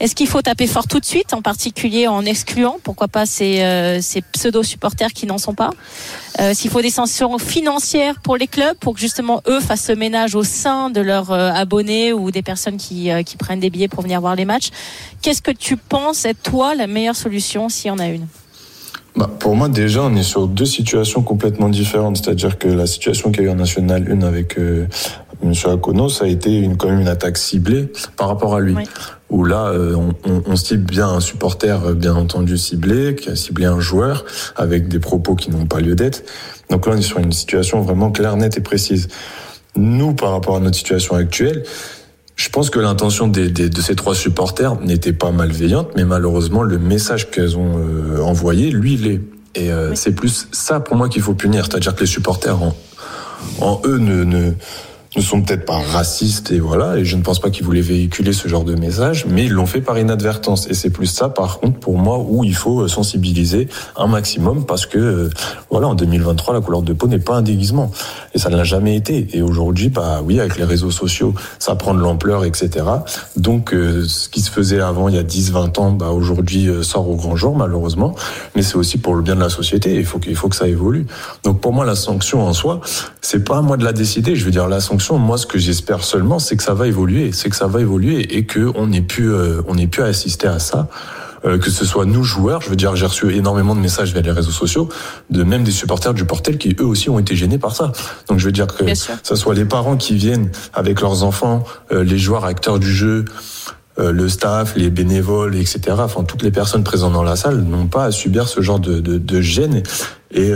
[0.00, 3.62] est-ce qu'il faut taper fort tout de suite, en particulier en excluant, pourquoi pas ces,
[3.62, 5.70] euh, ces pseudo-supporters qui n'en sont pas
[6.40, 9.96] euh, S'il faut des sanctions financières pour les clubs, pour que justement eux fassent le
[9.96, 13.88] ménage au sein de leurs euh, abonnés ou des personnes qui, qui prennent des billets
[13.88, 14.70] pour venir voir les matchs,
[15.22, 18.26] qu'est-ce que tu penses être toi la meilleure solution s'il y en a une?
[19.16, 22.16] Bah, pour moi, déjà, on est sur deux situations complètement différentes.
[22.16, 24.86] C'est-à-dire que la situation qu'il y a eu en National 1 avec euh,
[25.42, 25.52] M.
[25.66, 28.74] Akono, ça a été une, quand même une attaque ciblée par rapport à lui.
[29.30, 33.36] Où là, euh, on, on, cible bien un supporter, euh, bien entendu, ciblé, qui a
[33.36, 34.24] ciblé un joueur
[34.54, 36.22] avec des propos qui n'ont pas lieu d'être.
[36.70, 39.08] Donc là, on est sur une situation vraiment claire, nette et précise.
[39.76, 41.64] Nous, par rapport à notre situation actuelle,
[42.36, 46.62] je pense que l'intention des, des, de ces trois supporters n'était pas malveillante, mais malheureusement,
[46.62, 49.20] le message qu'elles ont euh, envoyé, lui, il est.
[49.56, 51.66] Et euh, c'est plus ça pour moi qu'il faut punir.
[51.66, 52.74] C'est-à-dire que les supporters en,
[53.60, 54.52] en eux ne, ne
[55.16, 58.32] ne sont peut-être pas racistes et voilà, et je ne pense pas qu'ils voulaient véhiculer
[58.32, 60.66] ce genre de message, mais ils l'ont fait par inadvertance.
[60.68, 64.86] Et c'est plus ça, par contre, pour moi, où il faut sensibiliser un maximum parce
[64.86, 65.30] que, euh,
[65.70, 67.90] voilà, en 2023, la couleur de peau n'est pas un déguisement.
[68.34, 69.28] Et ça ne l'a jamais été.
[69.32, 72.84] Et aujourd'hui, bah oui, avec les réseaux sociaux, ça prend de l'ampleur, etc.
[73.36, 76.68] Donc, euh, ce qui se faisait avant, il y a 10, 20 ans, bah aujourd'hui
[76.68, 78.14] euh, sort au grand jour, malheureusement.
[78.56, 79.94] Mais c'est aussi pour le bien de la société.
[79.94, 81.06] Il faut qu'il faut que ça évolue.
[81.44, 82.80] Donc, pour moi, la sanction en soi,
[83.20, 84.34] c'est pas à moi de la décider.
[84.34, 87.32] Je veux dire, la sanction moi, ce que j'espère seulement, c'est que ça va évoluer,
[87.32, 90.06] c'est que ça va évoluer et que on n'ait plus, euh, on n'ait plus à
[90.06, 90.88] assister à ça.
[91.44, 94.22] Euh, que ce soit nous joueurs, je veux dire, j'ai reçu énormément de messages via
[94.22, 94.88] les réseaux sociaux,
[95.28, 97.92] de même des supporters du Portel qui eux aussi ont été gênés par ça.
[98.28, 102.02] Donc je veux dire que ce soit les parents qui viennent avec leurs enfants, euh,
[102.02, 103.26] les joueurs acteurs du jeu,
[103.96, 105.80] le staff, les bénévoles, etc.
[105.98, 108.98] Enfin, toutes les personnes présentes dans la salle n'ont pas à subir ce genre de,
[108.98, 109.84] de, de gêne
[110.32, 110.50] et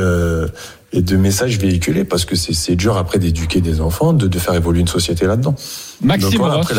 [0.93, 4.55] et de messages véhiculés parce que c'est dur après d'éduquer des enfants, de, de, faire
[4.55, 5.55] évoluer une société là-dedans.
[6.03, 6.75] Maxime, après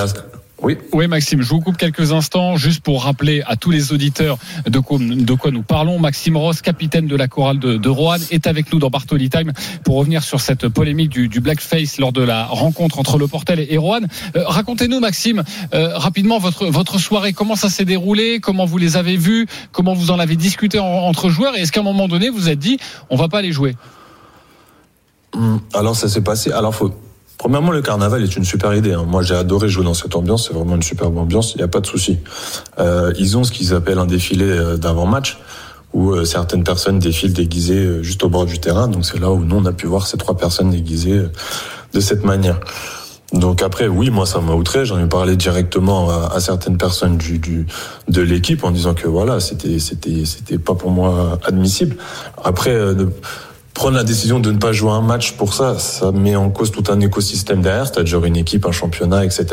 [0.62, 0.78] oui.
[0.92, 4.38] oui, Maxime, je vous coupe quelques instants juste pour rappeler à tous les auditeurs
[4.68, 6.00] de quoi, de quoi nous parlons.
[6.00, 9.54] Maxime Ross, capitaine de la chorale de, de Roanne, est avec nous dans Bartoli Time
[9.86, 13.66] pour revenir sur cette polémique du, du blackface lors de la rencontre entre le Portel
[13.70, 14.08] et Roanne.
[14.36, 15.44] Euh, racontez-nous, Maxime,
[15.74, 19.94] euh, rapidement votre, votre soirée, comment ça s'est déroulé, comment vous les avez vus, comment
[19.94, 21.58] vous en avez discuté entre joueurs?
[21.58, 22.80] Et est-ce qu'à un moment donné vous êtes dit
[23.10, 23.76] on va pas les jouer?
[25.74, 26.52] Alors ça s'est passé.
[26.52, 26.92] Alors faut.
[27.38, 28.92] Premièrement, le carnaval est une super idée.
[28.92, 29.06] Hein.
[29.08, 30.50] Moi, j'ai adoré jouer dans cette ambiance.
[30.50, 31.54] C'est vraiment une superbe ambiance.
[31.56, 32.20] Il n'y a pas de souci.
[32.80, 35.38] Euh, ils ont ce qu'ils appellent un défilé euh, d'avant-match
[35.94, 38.90] où euh, certaines personnes défilent déguisées euh, juste au bord du terrain.
[38.90, 41.24] Donc c'est là où nous on a pu voir ces trois personnes déguisées
[41.94, 42.60] de cette manière.
[43.32, 44.86] Donc après, oui, moi ça m'a outré.
[44.86, 47.68] J'en ai parlé directement à, certaines personnes du, du
[48.08, 51.96] de l'équipe en disant que voilà, c'était c'était c'était pas pour moi admissible.
[52.44, 52.76] Après
[53.80, 56.70] prendre la décision de ne pas jouer un match pour ça, ça met en cause
[56.70, 59.46] tout un écosystème derrière, c'est-à-dire une équipe, un championnat, etc.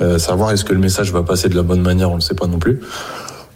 [0.00, 2.34] Euh, savoir est-ce que le message va passer de la bonne manière, on ne sait
[2.34, 2.80] pas non plus.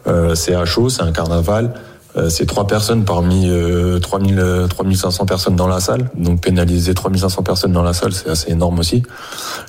[0.07, 1.73] Euh, c'est à chaud, c'est un carnaval.
[2.19, 6.11] Euh, c'est trois personnes parmi euh, 3000, 3500 personnes dans la salle.
[6.15, 9.03] Donc pénaliser 3500 personnes dans la salle, c'est assez énorme aussi.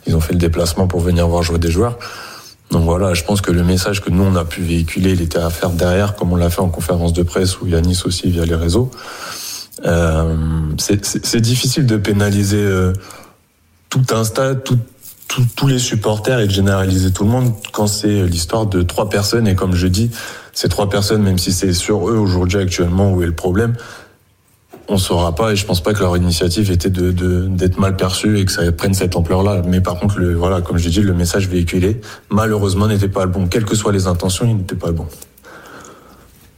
[0.05, 1.97] Ils ont fait le déplacement pour venir voir jouer des joueurs.
[2.71, 5.39] Donc voilà, je pense que le message que nous on a pu véhiculer, il était
[5.39, 8.43] à faire derrière, comme on l'a fait en conférence de presse ou Yanis aussi via
[8.43, 8.91] les réseaux.
[9.85, 10.35] Euh,
[10.77, 12.93] c'est difficile de pénaliser euh,
[13.89, 18.65] tout un stade, tous les supporters et de généraliser tout le monde quand c'est l'histoire
[18.65, 19.47] de trois personnes.
[19.47, 20.11] Et comme je dis,
[20.53, 23.75] ces trois personnes, même si c'est sur eux aujourd'hui actuellement où est le problème,
[24.89, 27.11] on saura pas et je pense pas que leur initiative était de
[27.47, 29.61] d'être mal perçue et que ça prenne cette ampleur-là.
[29.65, 33.25] Mais par contre, le, voilà, comme je l'ai dit, le message véhiculé, malheureusement, n'était pas
[33.25, 33.47] le bon.
[33.47, 35.07] Quelles que soient les intentions, il n'était pas le bon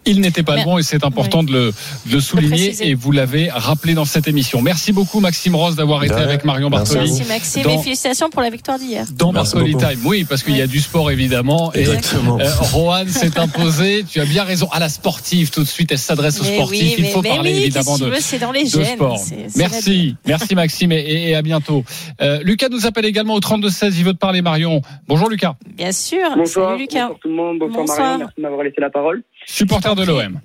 [0.06, 1.74] il n'était pas le bon et c'est important de, le,
[2.08, 4.62] de, le, souligner et vous l'avez rappelé dans cette émission.
[4.62, 7.12] Merci beaucoup Maxime Ross d'avoir été avec Marion Bartoli.
[7.12, 9.06] Merci Maxime et félicitations pour la victoire d'hier.
[9.14, 11.72] Dans Bartoli Time, oui, parce qu'il y a du sport évidemment.
[11.74, 12.40] Exactement.
[12.40, 15.92] Et, euh, Rohan s'est imposé, tu as bien raison, à la sportive tout de suite,
[15.92, 16.96] elle s'adresse aux sportifs.
[16.98, 19.20] il faut parler évidemment de, dans les de sport.
[19.56, 21.84] Merci, merci Maxime et, et, à bientôt.
[22.22, 24.82] Euh, Lucas nous appelle également au 32-16, il veut te parler Marion.
[25.08, 25.56] Bonjour Lucas.
[25.76, 27.08] Bien sûr, bonsoir, salut Lucas.
[27.08, 28.00] Bonsoir tout le monde, bonsoir, bonsoir.
[28.00, 29.24] Marion, merci de m'avoir laissé la parole.
[29.46, 30.40] Supporter de l'OM.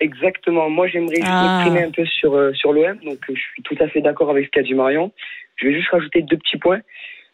[0.00, 0.70] Exactement.
[0.70, 1.58] Moi, j'aimerais juste ah.
[1.58, 2.96] m'exprimer un peu sur, euh, sur l'OM.
[3.04, 5.12] Donc, euh, je suis tout à fait d'accord avec ce qu'a dit Marion.
[5.56, 6.80] Je vais juste rajouter deux petits points.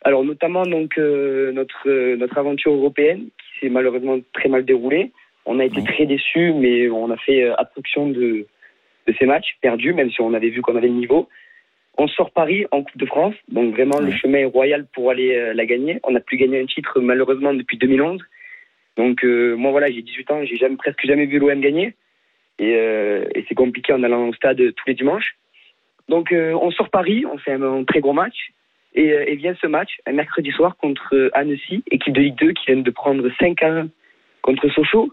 [0.02, 5.12] Alors, notamment, donc, euh, notre, notre aventure européenne, qui s'est malheureusement très mal déroulée.
[5.46, 8.46] On a été très déçus, mais on a fait abstraction de,
[9.06, 11.28] de ces matchs perdus, même si on avait vu qu'on avait le niveau.
[11.98, 15.54] On sort Paris en Coupe de France, donc vraiment le chemin est royal pour aller
[15.54, 16.00] la gagner.
[16.02, 18.20] On n'a plus gagné un titre malheureusement depuis 2011.
[18.96, 21.94] Donc moi voilà, j'ai 18 ans, j'ai jamais, presque jamais vu l'OM gagner.
[22.58, 25.36] Et, euh, et c'est compliqué en allant au stade tous les dimanches.
[26.08, 28.52] Donc euh, on sort Paris, on fait un, très gros match.
[28.94, 32.52] Et, euh, et, vient ce match, un mercredi soir contre Annecy, équipe de Ligue 2
[32.52, 33.88] qui vient de prendre 5 à 1
[34.40, 35.12] contre Sochaux.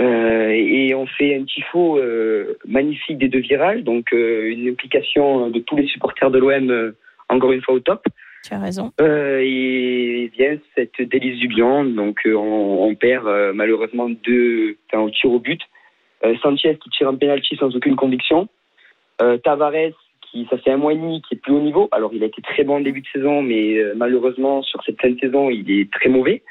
[0.00, 5.50] Euh, et on fait un tifo euh, magnifique des deux virages, donc euh, une implication
[5.50, 6.92] de tous les supporters de l'OM
[7.28, 8.04] encore une fois au top.
[8.44, 8.92] Tu as raison.
[9.00, 15.60] et vient cette Bian, donc on, on, perd malheureusement deux, au tir au but.
[16.24, 18.48] Euh, Sanchez qui tire un penalty sans aucune conviction.
[19.22, 19.72] Euh, Tavares
[20.30, 21.88] qui ça fait un mois et demi qui est plus haut niveau.
[21.92, 25.00] Alors il a été très bon en début de saison, mais euh, malheureusement sur cette
[25.00, 26.42] fin de saison il est très mauvais.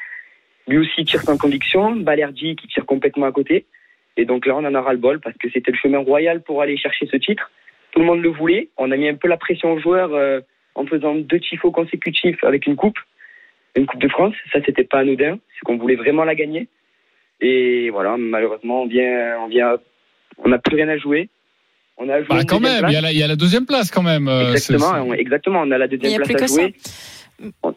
[0.67, 1.95] Lui aussi tire sans conviction.
[1.95, 3.65] Balerdi qui tire complètement à côté.
[4.15, 6.41] Et donc là on en a ras le bol parce que c'était le chemin royal
[6.41, 7.51] pour aller chercher ce titre.
[7.91, 8.69] Tout le monde le voulait.
[8.77, 10.11] On a mis un peu la pression aux joueurs
[10.77, 12.97] en faisant deux tifos consécutifs avec une coupe,
[13.75, 14.35] une coupe de France.
[14.53, 15.39] Ça c'était pas anodin.
[15.53, 16.67] C'est qu'on voulait vraiment la gagner.
[17.41, 19.77] Et voilà, malheureusement, on vient, on vient,
[20.37, 21.29] on n'a plus rien à jouer.
[21.97, 23.65] On a joué bah, quand même, il y, a la, il y, a la, deuxième
[23.65, 24.27] place quand même.
[24.27, 26.75] Euh, exactement, exactement, on a la deuxième place à jouer.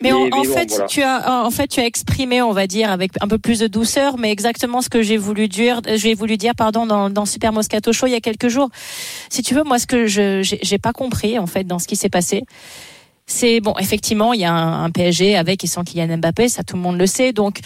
[0.00, 3.12] Mais en, en fait, tu as en fait tu as exprimé, on va dire, avec
[3.20, 6.54] un peu plus de douceur, mais exactement ce que j'ai voulu dire, j'ai voulu dire,
[6.56, 8.70] pardon, dans, dans Super Moscato Show il y a quelques jours.
[9.28, 11.96] Si tu veux, moi, ce que je j'ai pas compris en fait dans ce qui
[11.96, 12.44] s'est passé,
[13.26, 16.62] c'est bon, effectivement, il y a un, un PSG avec et sans Kylian Mbappé, ça
[16.62, 17.60] tout le monde le sait, donc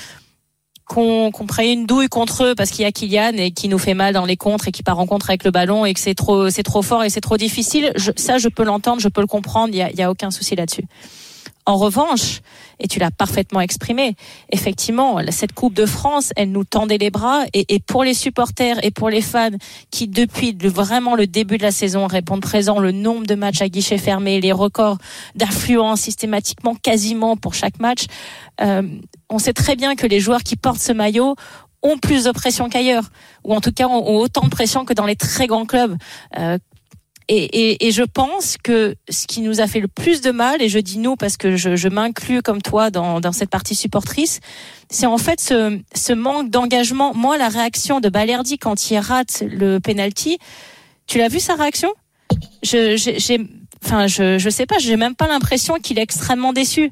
[0.87, 3.79] qu'on qu prenne une douille contre eux parce qu'il y a Kylian et qui nous
[3.79, 6.01] fait mal dans les contres et qui part en contre avec le ballon et que
[6.01, 7.93] c'est trop c'est trop fort et c'est trop difficile.
[7.97, 9.73] Je, ça, je peux l'entendre, je peux le comprendre.
[9.73, 10.85] Il y a, y a aucun souci là-dessus.
[11.67, 12.43] En revanche,
[12.79, 14.17] et tu l'as parfaitement exprimé,
[14.51, 17.45] effectivement, cette Coupe de France, elle nous tendait les bras.
[17.55, 19.49] Et, pour les supporters et pour les fans
[19.91, 23.69] qui, depuis vraiment le début de la saison, répondent présent, le nombre de matchs à
[23.71, 24.99] guichet fermé, les records
[25.37, 28.07] d'affluence systématiquement, quasiment pour chaque match,
[28.61, 28.83] euh,
[29.31, 31.35] on sait très bien que les joueurs qui portent ce maillot
[31.83, 33.05] ont plus de pression qu'ailleurs,
[33.43, 35.97] ou en tout cas ont, autant de pression que dans les très grands clubs.
[36.39, 36.59] Euh,
[37.29, 40.61] et, et, et, je pense que ce qui nous a fait le plus de mal,
[40.61, 43.75] et je dis nous parce que je, je m'inclus comme toi dans, dans cette partie
[43.75, 44.41] supportrice,
[44.91, 47.15] c'est en fait ce, ce manque d'engagement.
[47.15, 50.39] Moi, la réaction de Balerdi quand il rate le penalty,
[51.07, 51.93] tu l'as vu sa réaction?
[52.63, 53.41] Je, j'ai,
[53.85, 56.91] enfin, je, je sais pas, j'ai même pas l'impression qu'il est extrêmement déçu.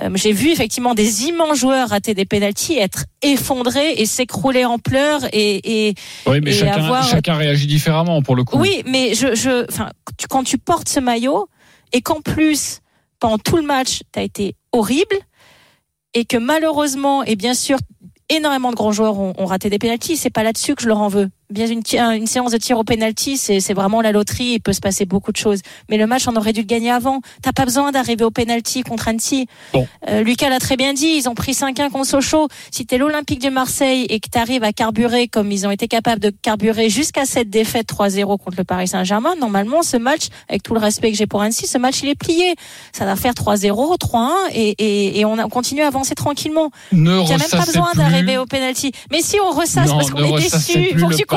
[0.00, 4.78] Euh, j'ai vu effectivement des immenses joueurs rater des pénalties, être effondrés et s'écrouler en
[4.78, 5.94] pleurs et, et
[6.26, 7.08] oui, mais chacun, avoir...
[7.08, 8.58] chacun réagit différemment pour le coup.
[8.58, 9.90] Oui, mais je, je, enfin,
[10.28, 11.48] quand tu portes ce maillot
[11.92, 12.80] et qu'en plus
[13.18, 15.16] pendant tout le match, tu as été horrible
[16.14, 17.78] et que malheureusement et bien sûr
[18.28, 20.98] énormément de grands joueurs ont, ont raté des pénalties, c'est pas là-dessus que je leur
[20.98, 24.54] en veux bien une, une séance de tir au penalty, c'est vraiment la loterie.
[24.54, 25.60] Il peut se passer beaucoup de choses.
[25.88, 27.20] Mais le match, on aurait dû le gagner avant.
[27.42, 29.46] T'as pas besoin d'arriver au penalty contre Annecy.
[29.72, 29.86] Bon.
[30.08, 31.06] Euh, Lucas l'a très bien dit.
[31.16, 32.48] Ils ont pris 5-1 contre Sochaux.
[32.70, 36.20] Si t'es l'Olympique de Marseille et que t'arrives à carburer comme ils ont été capables
[36.20, 40.74] de carburer jusqu'à cette défaite 3-0 contre le Paris Saint-Germain, normalement, ce match, avec tout
[40.74, 42.54] le respect que j'ai pour Annecy, ce match, il est plié.
[42.92, 46.70] Ça va faire 3-0, 3-1 et, et, et, on a continue à avancer tranquillement.
[46.92, 48.92] Ne T'as même pas besoin d'arriver au penalty.
[49.10, 50.94] Mais si on ressasse parce qu'on est déçu,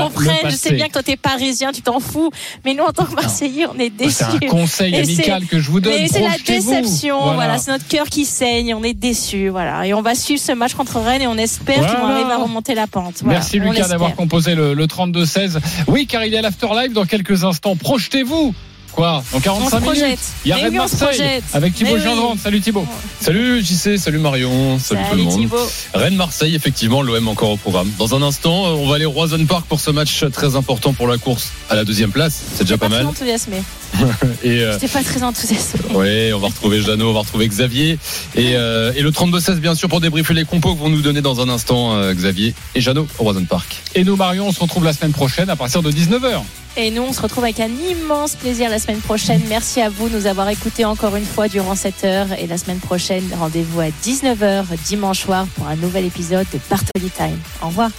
[0.10, 2.32] tu je sais bien que toi t'es parisien, tu t'en fous,
[2.66, 4.24] mais nous en tant que Marseillais, on est déçus.
[4.39, 6.08] C'est un conseil amical que je vous donne.
[6.08, 10.02] c'est la déception, voilà, c'est notre cœur qui saigne, on est déçus, voilà, et on
[10.02, 12.88] va suivre ce match contre Rennes et on espère qu'ils vont arriver à remonter la
[12.88, 13.22] pente.
[13.24, 15.60] Merci Lucas d'avoir composé le, le 32-16.
[15.88, 17.76] Oui, car il y a l'afterlife dans quelques instants.
[17.76, 18.54] Projetez-vous
[18.92, 22.36] Quoi Dans 45 minutes Il y a Rennes Marseille avec Thibaut Gendron.
[22.38, 22.86] Salut Thibaut.
[23.20, 25.50] Salut JC, salut Marion, salut, tout le monde.
[25.94, 27.89] Rennes Marseille, effectivement, l'OM encore au programme.
[27.98, 31.08] Dans un instant, on va aller au Roison Park pour ce match très important pour
[31.08, 32.42] la course à la deuxième place.
[32.56, 33.06] C'est déjà pas, mal.
[33.06, 33.64] enthousiasmé.
[34.44, 34.74] et euh...
[34.74, 35.82] J'étais pas très enthousiasmé.
[35.94, 37.98] Oui, on va retrouver Jeannot, on va retrouver Xavier.
[38.36, 41.22] Et, euh, et le 32-16, bien sûr, pour débriefer les compos que vont nous donner
[41.22, 43.82] dans un instant euh, Xavier et Jeannot au Roison Park.
[43.96, 46.42] Et nous, Marion, on se retrouve la semaine prochaine à partir de 19h.
[46.78, 49.41] Et nous, on se retrouve avec un immense plaisir la semaine prochaine.
[49.49, 52.28] Merci à vous de nous avoir écoutés encore une fois durant cette heure.
[52.39, 57.09] Et la semaine prochaine, rendez-vous à 19h dimanche soir pour un nouvel épisode de Bartoli
[57.09, 57.39] Time.
[57.61, 57.91] Au revoir.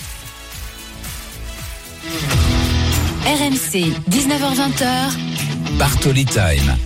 [3.26, 5.76] RMC, 19h20.
[5.78, 6.76] Bartoli Time.